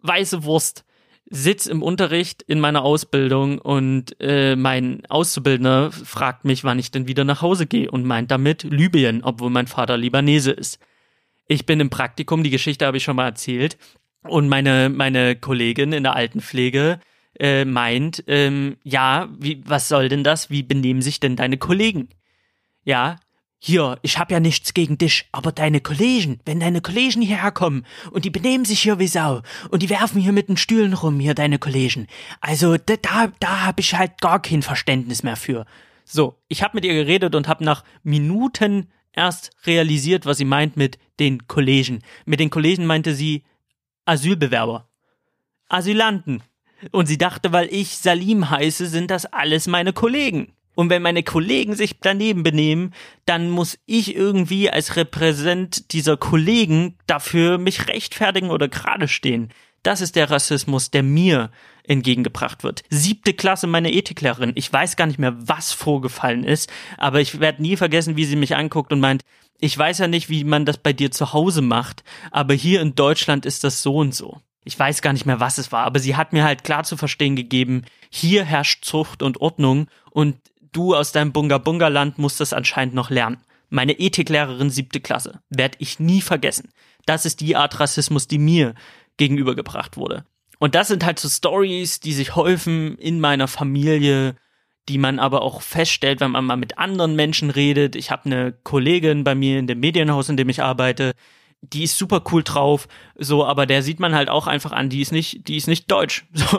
[0.00, 0.86] weiße Wurst,
[1.26, 7.06] sitz im Unterricht in meiner Ausbildung und äh, mein Auszubildender fragt mich, wann ich denn
[7.06, 10.80] wieder nach Hause gehe und meint damit Libyen, obwohl mein Vater Libanese ist
[11.50, 13.76] ich bin im Praktikum, die Geschichte habe ich schon mal erzählt.
[14.22, 17.00] Und meine, meine Kollegin in der Altenpflege
[17.40, 20.50] äh, meint, ähm, ja, wie, was soll denn das?
[20.50, 22.08] Wie benehmen sich denn deine Kollegen?
[22.84, 23.16] Ja,
[23.58, 27.84] hier, ich hab ja nichts gegen dich, aber deine Kollegen, wenn deine Kollegen hierher kommen
[28.12, 31.18] und die benehmen sich hier wie Sau und die werfen hier mit den Stühlen rum,
[31.18, 32.06] hier deine Kollegen.
[32.40, 35.66] Also da, da, da hab ich halt gar kein Verständnis mehr für.
[36.04, 40.76] So, ich hab mit ihr geredet und hab nach Minuten erst realisiert, was sie meint
[40.76, 42.00] mit den Kollegen.
[42.24, 43.44] Mit den Kollegen meinte sie
[44.04, 44.88] Asylbewerber.
[45.68, 46.42] Asylanten.
[46.92, 50.52] Und sie dachte, weil ich Salim heiße, sind das alles meine Kollegen.
[50.74, 52.94] Und wenn meine Kollegen sich daneben benehmen,
[53.26, 59.52] dann muss ich irgendwie als Repräsent dieser Kollegen dafür mich rechtfertigen oder gerade stehen.
[59.82, 61.50] Das ist der Rassismus, der mir
[61.84, 62.82] entgegengebracht wird.
[62.90, 64.52] Siebte Klasse, meine Ethiklehrerin.
[64.54, 68.36] Ich weiß gar nicht mehr, was vorgefallen ist, aber ich werde nie vergessen, wie sie
[68.36, 69.22] mich anguckt und meint,
[69.58, 72.94] ich weiß ja nicht, wie man das bei dir zu Hause macht, aber hier in
[72.94, 74.40] Deutschland ist das so und so.
[74.64, 76.96] Ich weiß gar nicht mehr, was es war, aber sie hat mir halt klar zu
[76.96, 80.36] verstehen gegeben, hier herrscht Zucht und Ordnung und
[80.72, 83.38] du aus deinem Bunga-Bunga-Land musst das anscheinend noch lernen.
[83.68, 85.40] Meine Ethiklehrerin siebte Klasse.
[85.48, 86.72] Werd ich nie vergessen.
[87.06, 88.74] Das ist die Art Rassismus, die mir
[89.16, 90.24] gegenübergebracht wurde.
[90.58, 94.36] Und das sind halt so Stories, die sich häufen in meiner Familie,
[94.88, 97.96] die man aber auch feststellt, wenn man mal mit anderen Menschen redet.
[97.96, 101.12] Ich habe eine Kollegin bei mir in dem Medienhaus, in dem ich arbeite,
[101.62, 105.02] die ist super cool drauf, so, aber der sieht man halt auch einfach an, die
[105.02, 106.26] ist nicht, die ist nicht deutsch.
[106.34, 106.58] So,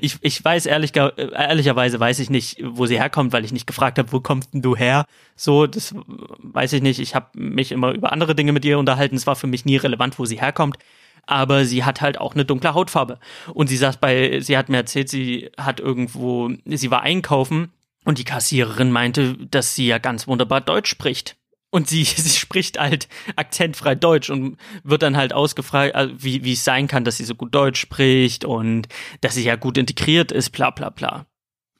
[0.00, 3.98] ich, ich weiß ehrlich, ehrlicherweise weiß ich nicht, wo sie herkommt, weil ich nicht gefragt
[3.98, 5.06] habe, wo kommst denn du her?
[5.34, 5.94] So, das
[6.38, 7.00] weiß ich nicht.
[7.00, 9.16] Ich habe mich immer über andere Dinge mit ihr unterhalten.
[9.16, 10.78] Es war für mich nie relevant, wo sie herkommt
[11.26, 13.18] aber sie hat halt auch eine dunkle Hautfarbe.
[13.52, 17.72] Und sie saß bei, sie hat mir erzählt, sie hat irgendwo, sie war einkaufen
[18.04, 21.36] und die Kassiererin meinte, dass sie ja ganz wunderbar Deutsch spricht.
[21.74, 26.52] Und sie, sie spricht halt akzentfrei Deutsch und wird dann halt ausgefragt, äh, wie, wie
[26.52, 28.86] es sein kann, dass sie so gut Deutsch spricht und
[29.22, 31.26] dass sie ja gut integriert ist, bla bla bla.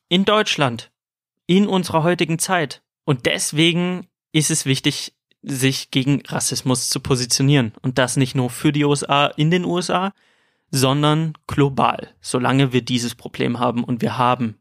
[0.08, 0.90] In Deutschland.
[1.46, 2.82] In unserer heutigen Zeit.
[3.04, 7.72] Und deswegen ist es wichtig, sich gegen Rassismus zu positionieren.
[7.80, 10.12] Und das nicht nur für die USA in den USA,
[10.72, 14.58] sondern global, solange wir dieses Problem haben und wir haben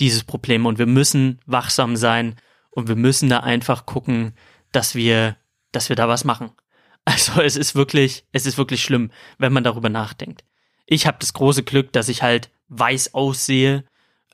[0.00, 2.34] dieses Problem und wir müssen wachsam sein
[2.72, 4.34] und wir müssen da einfach gucken,
[4.72, 5.36] dass wir,
[5.70, 6.52] dass wir da was machen.
[7.04, 10.44] Also es ist wirklich, es ist wirklich schlimm, wenn man darüber nachdenkt.
[10.86, 13.82] Ich habe das große Glück, dass ich halt weiß aussehe.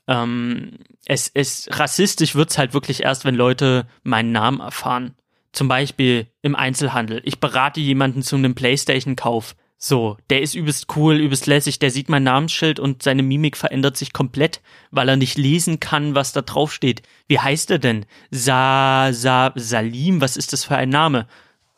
[0.07, 5.15] Ähm, es, es rassistisch wird's halt wirklich erst, wenn Leute meinen Namen erfahren.
[5.51, 7.21] Zum Beispiel im Einzelhandel.
[7.25, 9.55] Ich berate jemanden zu einem Playstation-Kauf.
[9.81, 13.95] So, der ist übelst cool, übelst lässig, der sieht mein Namensschild und seine Mimik verändert
[13.95, 14.61] sich komplett,
[14.91, 17.01] weil er nicht lesen kann, was da drauf steht.
[17.27, 18.05] Wie heißt er denn?
[18.29, 21.27] Sa, Sa, Salim, was ist das für ein Name?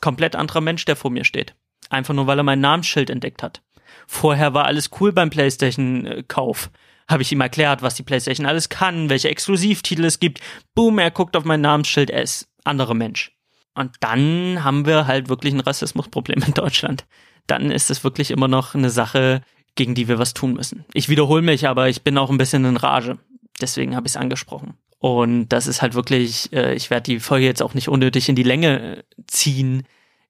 [0.02, 1.54] Komplett anderer Mensch, der vor mir steht.
[1.92, 3.62] Einfach nur, weil er mein Namensschild entdeckt hat.
[4.08, 6.72] Vorher war alles cool beim PlayStation-Kauf.
[7.08, 10.40] Habe ich ihm erklärt, was die PlayStation alles kann, welche Exklusivtitel es gibt.
[10.74, 13.32] Boom, er guckt auf mein Namensschild, er ist anderer Mensch.
[13.74, 17.06] Und dann haben wir halt wirklich ein Rassismusproblem in Deutschland
[17.48, 19.42] dann ist es wirklich immer noch eine Sache,
[19.76, 20.86] gegen die wir was tun müssen.
[20.94, 23.18] Ich wiederhole mich, aber ich bin auch ein bisschen in Rage.
[23.60, 24.76] Deswegen habe ich es angesprochen.
[25.00, 28.36] Und das ist halt wirklich, äh, ich werde die Folge jetzt auch nicht unnötig in
[28.36, 29.84] die Länge äh, ziehen.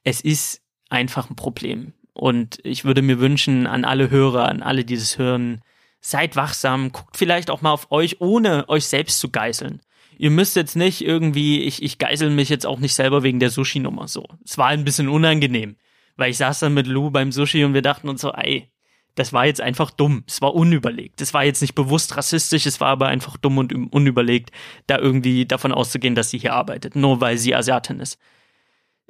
[0.03, 1.93] Es ist einfach ein Problem.
[2.13, 5.61] Und ich würde mir wünschen, an alle Hörer, an alle, die das hören,
[5.99, 9.81] seid wachsam, guckt vielleicht auch mal auf euch, ohne euch selbst zu geißeln.
[10.21, 13.49] Ihr müsst jetzt nicht irgendwie, ich, ich geißel mich jetzt auch nicht selber wegen der
[13.49, 14.27] Sushi-Nummer so.
[14.45, 15.77] Es war ein bisschen unangenehm.
[16.15, 18.69] Weil ich saß dann mit Lou beim Sushi und wir dachten uns so, ey,
[19.15, 20.23] das war jetzt einfach dumm.
[20.27, 21.21] Es war unüberlegt.
[21.21, 24.51] Es war jetzt nicht bewusst rassistisch, es war aber einfach dumm und unüberlegt,
[24.85, 28.19] da irgendwie davon auszugehen, dass sie hier arbeitet, nur weil sie Asiatin ist.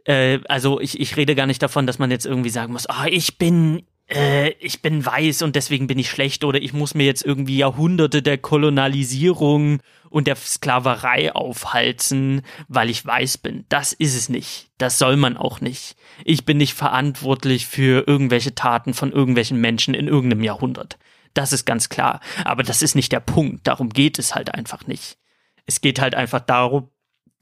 [0.06, 3.08] Äh, also ich, ich rede gar nicht davon, dass man jetzt irgendwie sagen muss, ah,
[3.08, 7.06] ich bin äh, ich bin weiß und deswegen bin ich schlecht oder ich muss mir
[7.06, 9.82] jetzt irgendwie Jahrhunderte der Kolonialisierung
[10.12, 13.66] und der Sklaverei aufhalten, weil ich weiß bin.
[13.70, 14.70] Das ist es nicht.
[14.78, 15.96] Das soll man auch nicht.
[16.26, 21.00] Ich bin nicht verantwortlich für irgendwelche Taten von irgendwelchen Menschen in irgendeinem Jahrhundert.
[21.34, 22.20] Das ist ganz klar.
[22.44, 23.66] Aber das ist nicht der Punkt.
[23.68, 25.18] Darum geht es halt einfach nicht.
[25.66, 26.90] Es geht halt einfach darum,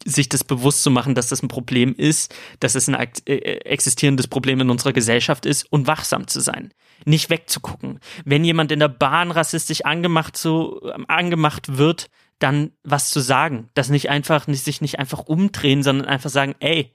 [0.05, 3.33] sich das bewusst zu machen, dass das ein Problem ist, dass es ein äh,
[3.65, 6.73] existierendes Problem in unserer Gesellschaft ist und wachsam zu sein.
[7.05, 7.99] Nicht wegzugucken.
[8.23, 12.09] Wenn jemand in der Bahn rassistisch angemacht, so, ähm, angemacht wird,
[12.39, 13.69] dann was zu sagen.
[13.73, 16.93] Das nicht einfach, nicht, sich nicht einfach umdrehen, sondern einfach sagen, ey,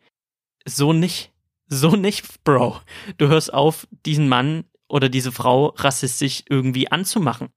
[0.66, 1.30] so nicht.
[1.66, 2.80] So nicht, Bro.
[3.18, 7.48] Du hörst auf, diesen Mann oder diese Frau rassistisch irgendwie anzumachen.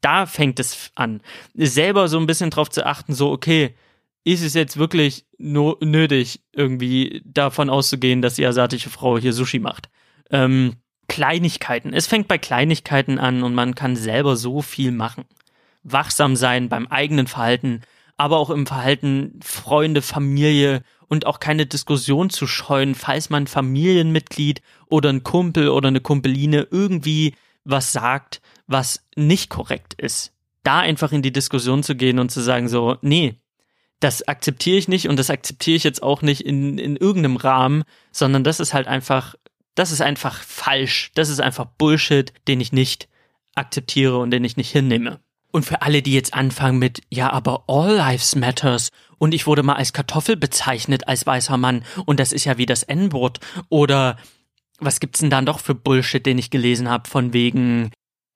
[0.00, 1.20] Da fängt es an.
[1.54, 3.74] Selber so ein bisschen drauf zu achten, so, okay,
[4.24, 9.58] ist es jetzt wirklich no nötig, irgendwie davon auszugehen, dass die asiatische Frau hier Sushi
[9.58, 9.88] macht.
[10.30, 10.74] Ähm,
[11.08, 11.92] Kleinigkeiten.
[11.92, 15.24] Es fängt bei Kleinigkeiten an und man kann selber so viel machen.
[15.82, 17.82] Wachsam sein beim eigenen Verhalten,
[18.16, 24.62] aber auch im Verhalten Freunde, Familie und auch keine Diskussion zu scheuen, falls man Familienmitglied
[24.88, 30.32] oder ein Kumpel oder eine Kumpeline irgendwie was sagt, was nicht korrekt ist.
[30.64, 33.40] Da einfach in die Diskussion zu gehen und zu sagen so, nee,
[34.00, 37.84] das akzeptiere ich nicht und das akzeptiere ich jetzt auch nicht in, in irgendeinem Rahmen,
[38.10, 39.34] sondern das ist halt einfach,
[39.74, 41.12] das ist einfach falsch.
[41.14, 43.08] Das ist einfach Bullshit, den ich nicht
[43.54, 45.20] akzeptiere und den ich nicht hinnehme.
[45.52, 48.88] Und für alle, die jetzt anfangen mit, ja, aber all lives matters
[49.18, 52.66] und ich wurde mal als Kartoffel bezeichnet als weißer Mann und das ist ja wie
[52.66, 53.38] das N-Wort
[53.68, 54.16] oder
[54.80, 57.92] was gibt's denn dann doch für Bullshit, den ich gelesen habe von wegen,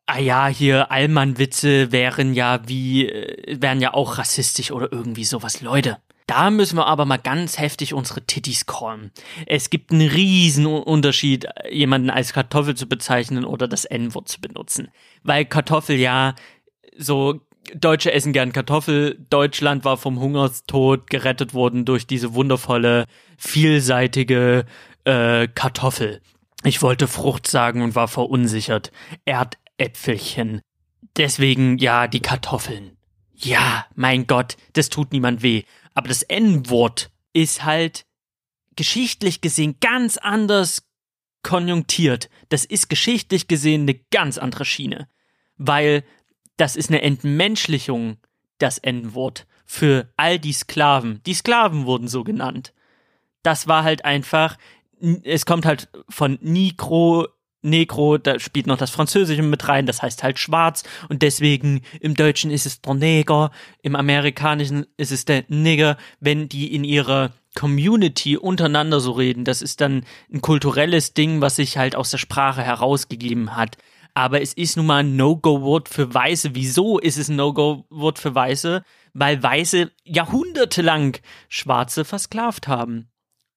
[0.07, 5.61] ah ja, hier Allmann-Witze wären ja wie, äh, wären ja auch rassistisch oder irgendwie sowas.
[5.61, 9.13] Leute, da müssen wir aber mal ganz heftig unsere Titties callen.
[9.47, 14.89] Es gibt einen riesen Unterschied, jemanden als Kartoffel zu bezeichnen oder das N-Wort zu benutzen.
[15.23, 16.35] Weil Kartoffel ja
[16.99, 17.41] so
[17.75, 19.19] Deutsche essen gern Kartoffel.
[19.31, 24.67] Deutschland war vom Hungerstod gerettet worden durch diese wundervolle, vielseitige
[25.05, 26.21] äh, Kartoffel.
[26.65, 28.93] Ich wollte Frucht sagen und war verunsichert.
[29.25, 30.61] Erd Äpfelchen.
[31.17, 32.97] Deswegen ja die Kartoffeln.
[33.35, 35.65] Ja, mein Gott, das tut niemand weh.
[35.95, 38.07] Aber das N-Wort ist halt
[38.77, 40.83] geschichtlich gesehen ganz anders
[41.43, 42.29] konjunktiert.
[42.49, 45.09] Das ist geschichtlich gesehen eine ganz andere Schiene.
[45.57, 46.05] Weil
[46.57, 48.19] das ist eine Entmenschlichung,
[48.59, 51.21] das N-Wort, für all die Sklaven.
[51.27, 52.73] Die Sklaven wurden so genannt.
[53.43, 54.57] Das war halt einfach,
[55.23, 57.27] es kommt halt von Nigro
[57.67, 62.15] Negro, da spielt noch das Französische mit rein, das heißt halt schwarz und deswegen im
[62.15, 63.51] Deutschen ist es der Neger,
[63.83, 69.63] im Amerikanischen ist es der Nigger, wenn die in ihrer Community untereinander so reden, das
[69.63, 73.77] ist dann ein kulturelles Ding, was sich halt aus der Sprache herausgegeben hat.
[74.17, 76.55] Aber es ist nun mal ein No-Go-Wort für Weiße.
[76.55, 78.83] Wieso ist es ein No-Go-Wort für Weiße?
[79.13, 81.19] Weil Weiße jahrhundertelang
[81.51, 83.11] Schwarze versklavt haben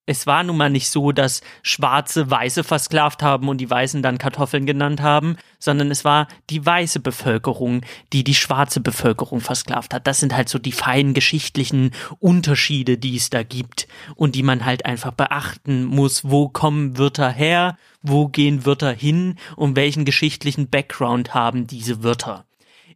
[0.09, 4.17] Es war nun mal nicht so, dass Schwarze Weiße versklavt haben und die Weißen dann
[4.17, 7.81] Kartoffeln genannt haben, sondern es war die weiße Bevölkerung,
[8.11, 10.07] die die schwarze Bevölkerung versklavt hat.
[10.07, 14.65] Das sind halt so die feinen geschichtlichen Unterschiede, die es da gibt und die man
[14.65, 16.27] halt einfach beachten muss.
[16.27, 17.77] Wo kommen Wörter her?
[18.01, 19.35] Wo gehen Wörter hin?
[19.57, 22.45] Und welchen geschichtlichen Background haben diese Wörter?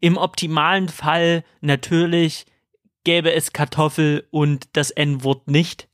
[0.02, 2.48] Im optimalen Fall natürlich
[3.04, 5.88] gäbe es Kartoffel und das N-Wort nicht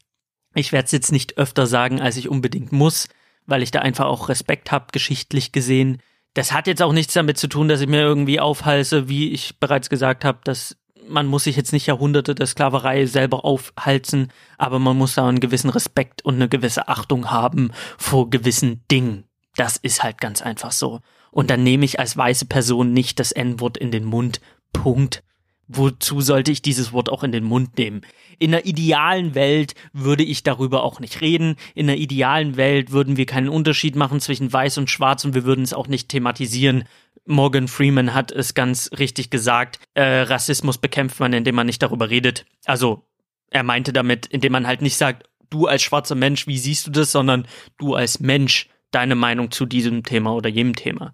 [0.56, 3.08] ich werde es jetzt nicht öfter sagen, als ich unbedingt muss,
[3.46, 6.02] weil ich da einfach auch Respekt habe, geschichtlich gesehen.
[6.34, 9.60] Das hat jetzt auch nichts damit zu tun, dass ich mir irgendwie aufhalse, wie ich
[9.60, 10.78] bereits gesagt habe, dass
[11.08, 14.28] man muss sich jetzt nicht Jahrhunderte der Sklaverei selber aufhalten,
[14.60, 19.26] aber man muss da einen gewissen Respekt und eine gewisse Achtung haben vor gewissen Dingen.
[19.56, 21.00] Das ist halt ganz einfach so.
[21.32, 24.40] Und dann nehme ich als weiße Person nicht das N-Wort in den Mund.
[24.72, 25.24] Punkt
[25.70, 28.02] wozu sollte ich dieses Wort auch in den Mund nehmen?
[28.40, 31.56] In einer idealen Welt würde ich darüber auch nicht reden.
[31.76, 35.46] In einer idealen Welt würden wir keinen Unterschied machen zwischen weiß und schwarz und wir
[35.46, 36.86] würden es auch nicht thematisieren.
[37.26, 39.80] Morgan Freeman hat es ganz richtig gesagt.
[39.94, 42.46] Äh, Rassismus bekämpft man, indem man nicht darüber redet.
[42.66, 43.06] Also,
[43.52, 46.92] er meinte damit, indem man halt nicht sagt, du als schwarzer Mensch, wie siehst du
[46.92, 47.48] das, sondern
[47.78, 51.14] du als Mensch deine Meinung zu diesem Thema oder jenem Thema.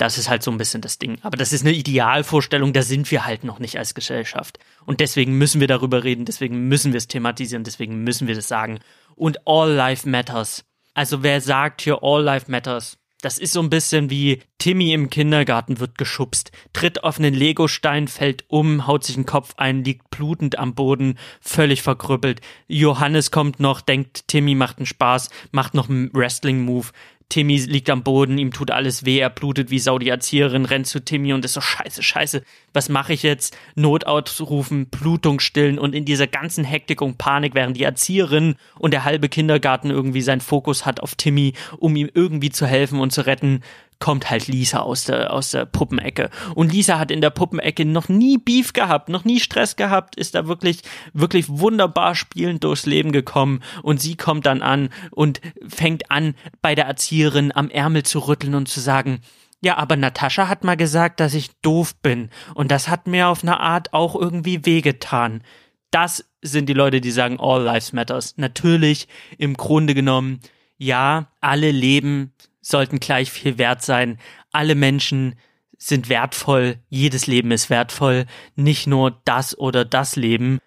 [0.00, 1.18] Das ist halt so ein bisschen das Ding.
[1.20, 4.58] Aber das ist eine Idealvorstellung, da sind wir halt noch nicht als Gesellschaft.
[4.86, 8.48] Und deswegen müssen wir darüber reden, deswegen müssen wir es thematisieren, deswegen müssen wir das
[8.48, 8.78] sagen.
[9.14, 10.64] Und All Life Matters.
[10.94, 12.96] Also wer sagt hier All Life Matters?
[13.20, 18.08] Das ist so ein bisschen wie Timmy im Kindergarten wird geschubst, tritt auf einen Legostein,
[18.08, 22.40] fällt um, haut sich den Kopf ein, liegt blutend am Boden, völlig verkrüppelt.
[22.66, 26.88] Johannes kommt noch, denkt, Timmy macht einen Spaß, macht noch einen Wrestling-Move.
[27.30, 30.88] Timmy liegt am Boden, ihm tut alles weh, er blutet wie Sau, die Erzieherin rennt
[30.88, 32.42] zu Timmy und ist so scheiße, scheiße,
[32.74, 33.56] was mache ich jetzt?
[33.76, 38.92] Not ausrufen, Blutung stillen und in dieser ganzen Hektik und Panik, während die Erzieherin und
[38.92, 43.12] der halbe Kindergarten irgendwie seinen Fokus hat auf Timmy, um ihm irgendwie zu helfen und
[43.12, 43.62] zu retten,
[44.00, 46.30] kommt halt Lisa aus der, aus der Puppenecke.
[46.54, 50.34] Und Lisa hat in der Puppenecke noch nie Beef gehabt, noch nie Stress gehabt, ist
[50.34, 50.80] da wirklich,
[51.12, 53.62] wirklich wunderbar spielend durchs Leben gekommen.
[53.82, 58.54] Und sie kommt dann an und fängt an, bei der Erzieherin am Ärmel zu rütteln
[58.54, 59.20] und zu sagen,
[59.62, 62.30] ja, aber Natascha hat mal gesagt, dass ich doof bin.
[62.54, 65.42] Und das hat mir auf eine Art auch irgendwie wehgetan.
[65.90, 68.38] Das sind die Leute, die sagen, all lives matters.
[68.38, 70.40] Natürlich, im Grunde genommen,
[70.80, 74.18] ja, alle Leben sollten gleich viel wert sein.
[74.50, 75.34] Alle Menschen
[75.76, 78.26] sind wertvoll, jedes Leben ist wertvoll,
[78.56, 80.58] nicht nur das oder das Leben.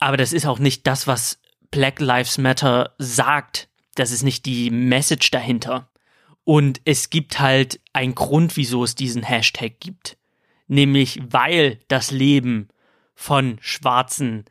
[0.00, 1.40] Aber das ist auch nicht das, was
[1.70, 3.68] Black Lives Matter sagt.
[3.94, 5.88] Das ist nicht die Message dahinter.
[6.42, 10.16] Und es gibt halt einen Grund, wieso es diesen Hashtag gibt.
[10.66, 12.68] Nämlich weil das Leben
[13.14, 14.46] von Schwarzen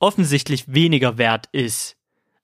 [0.00, 1.96] offensichtlich weniger wert ist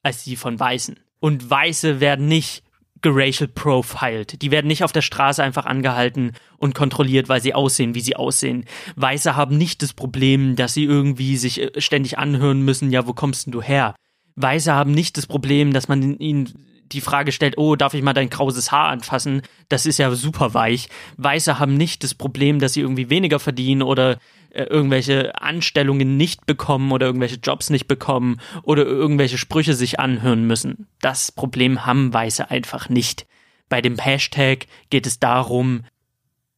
[0.02, 0.98] als die von Weißen.
[1.20, 2.62] Und Weiße werden nicht
[3.02, 4.42] geracial profiled.
[4.42, 8.16] Die werden nicht auf der Straße einfach angehalten und kontrolliert, weil sie aussehen, wie sie
[8.16, 8.64] aussehen.
[8.96, 13.12] Weiße haben nicht das Problem, dass sie irgendwie sich äh, ständig anhören müssen, ja, wo
[13.12, 13.94] kommst denn du her?
[14.36, 18.12] Weiße haben nicht das Problem, dass man ihnen die Frage stellt, oh, darf ich mal
[18.12, 19.42] dein krauses Haar anfassen?
[19.68, 20.88] Das ist ja super weich.
[21.16, 24.18] Weiße haben nicht das Problem, dass sie irgendwie weniger verdienen oder
[24.50, 30.46] äh, irgendwelche Anstellungen nicht bekommen oder irgendwelche Jobs nicht bekommen oder irgendwelche Sprüche sich anhören
[30.46, 30.86] müssen.
[31.00, 33.26] Das Problem haben Weiße einfach nicht.
[33.68, 35.84] Bei dem Hashtag geht es darum,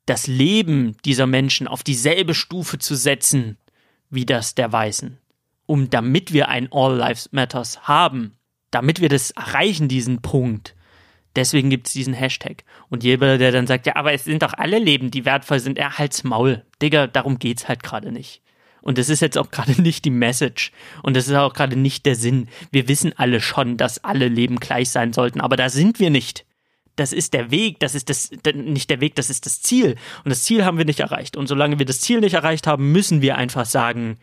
[0.06, 3.58] das Leben dieser Menschen auf dieselbe Stufe zu setzen
[4.10, 5.18] wie das der Weißen.
[5.66, 8.37] Um damit wir ein All Lives Matters haben,
[8.70, 10.74] damit wir das erreichen, diesen Punkt,
[11.38, 12.64] Deswegen gibt es diesen Hashtag.
[12.88, 15.78] Und jeder, der dann sagt, ja, aber es sind doch alle Leben, die wertvoll sind,
[15.78, 16.64] er halt's Maul.
[16.82, 18.42] Digga, darum geht's halt gerade nicht.
[18.80, 20.72] Und das ist jetzt auch gerade nicht die Message.
[21.02, 22.48] Und das ist auch gerade nicht der Sinn.
[22.72, 26.44] Wir wissen alle schon, dass alle Leben gleich sein sollten, aber da sind wir nicht.
[26.96, 29.94] Das ist der Weg, das ist das, nicht der Weg, das ist das Ziel.
[30.24, 31.36] Und das Ziel haben wir nicht erreicht.
[31.36, 34.18] Und solange wir das Ziel nicht erreicht haben, müssen wir einfach sagen,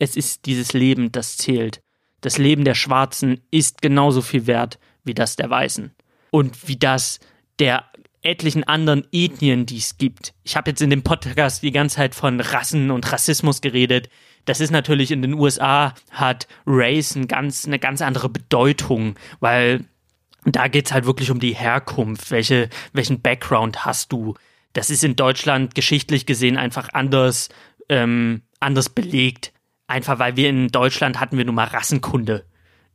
[0.00, 1.80] es ist dieses Leben, das zählt.
[2.20, 5.92] Das Leben der Schwarzen ist genauso viel wert wie das der Weißen
[6.30, 7.20] und wie das
[7.58, 7.84] der
[8.22, 10.34] etlichen anderen Ethnien, die es gibt.
[10.42, 14.08] Ich habe jetzt in dem Podcast die ganze Zeit von Rassen und Rassismus geredet.
[14.44, 19.84] Das ist natürlich in den USA hat Race ein ganz, eine ganz andere Bedeutung, weil
[20.44, 22.30] da geht's halt wirklich um die Herkunft.
[22.30, 24.34] Welche, welchen Background hast du?
[24.72, 27.48] Das ist in Deutschland geschichtlich gesehen einfach anders,
[27.88, 29.52] ähm, anders belegt.
[29.88, 32.44] Einfach weil wir in Deutschland hatten wir nun mal Rassenkunde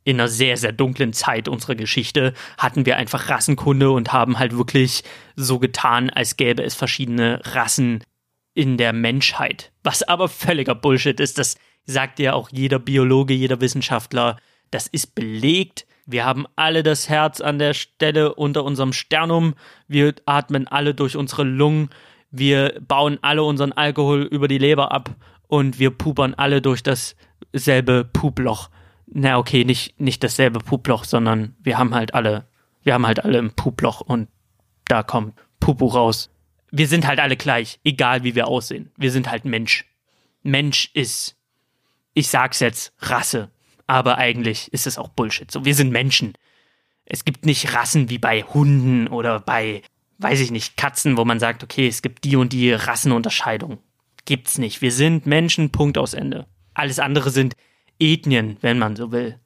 [0.04, 4.56] in einer sehr, sehr dunklen Zeit unserer Geschichte hatten wir einfach Rassenkunde und haben halt
[4.56, 5.02] wirklich
[5.34, 8.04] so getan, als gäbe es verschiedene Rassen
[8.54, 9.72] in der Menschheit.
[9.82, 14.36] Was aber völliger Bullshit ist, das sagt ja auch jeder Biologe, jeder Wissenschaftler.
[14.70, 15.86] Das ist belegt.
[16.06, 19.54] Wir haben alle das Herz an der Stelle unter unserem Sternum.
[19.88, 21.88] Wir atmen alle durch unsere Lungen.
[22.30, 25.14] Wir bauen alle unseren Alkohol über die Leber ab
[25.54, 28.70] und wir pupern alle durch dasselbe Puploch.
[29.06, 32.48] Na okay, nicht, nicht dasselbe Puploch, sondern wir haben halt alle,
[32.82, 34.26] wir haben halt alle ein Puploch und
[34.86, 36.30] da kommt Pupu raus.
[36.72, 38.90] Wir sind halt alle gleich, egal wie wir aussehen.
[38.96, 39.84] Wir sind halt Mensch.
[40.42, 41.36] Mensch ist,
[42.14, 43.48] ich sag's jetzt, Rasse.
[43.86, 45.52] Aber eigentlich ist es auch Bullshit.
[45.52, 46.32] So, wir sind Menschen.
[47.04, 49.82] Es gibt nicht Rassen wie bei Hunden oder bei,
[50.18, 53.78] weiß ich nicht, Katzen, wo man sagt, okay, es gibt die und die Rassenunterscheidung.
[54.24, 54.80] Gibt's nicht.
[54.82, 56.46] Wir sind Menschen, Punkt aus Ende.
[56.72, 57.54] Alles andere sind
[57.98, 59.38] Ethnien, wenn man so will.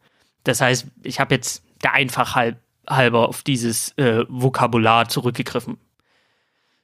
[0.44, 2.56] Das heißt, ich habe jetzt der Einfachheit
[2.88, 5.78] halber auf dieses äh, Vokabular zurückgegriffen.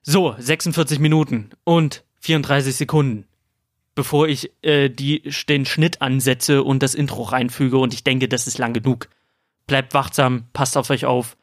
[0.03, 3.27] So, 46 Minuten und 34 Sekunden,
[3.95, 8.47] bevor ich äh, die, den Schnitt ansetze und das Intro reinfüge und ich denke, das
[8.47, 9.09] ist lang genug.
[9.67, 11.39] Bleibt wachsam, passt auf euch auf.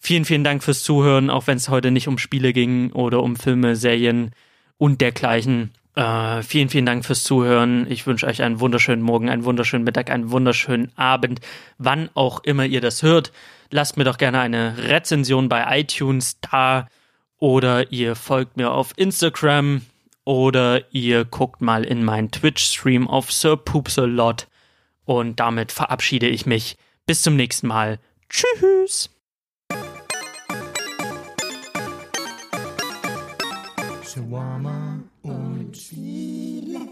[0.00, 3.36] Vielen, vielen Dank fürs Zuhören, auch wenn es heute nicht um Spiele ging oder um
[3.36, 4.32] Filme, Serien
[4.76, 5.72] und dergleichen.
[5.96, 7.90] Äh, vielen, vielen Dank fürs Zuhören.
[7.90, 11.40] Ich wünsche euch einen wunderschönen Morgen, einen wunderschönen Mittag, einen wunderschönen Abend,
[11.78, 13.32] wann auch immer ihr das hört.
[13.70, 16.88] Lasst mir doch gerne eine Rezension bei iTunes da
[17.38, 19.82] oder ihr folgt mir auf Instagram
[20.24, 24.46] oder ihr guckt mal in meinen Twitch-Stream auf Sir Poopsalot.
[25.04, 26.76] Und damit verabschiede ich mich.
[27.06, 27.98] Bis zum nächsten Mal.
[28.28, 29.10] Tschüss.
[34.06, 34.89] Shawarma
[35.22, 36.89] und Chile.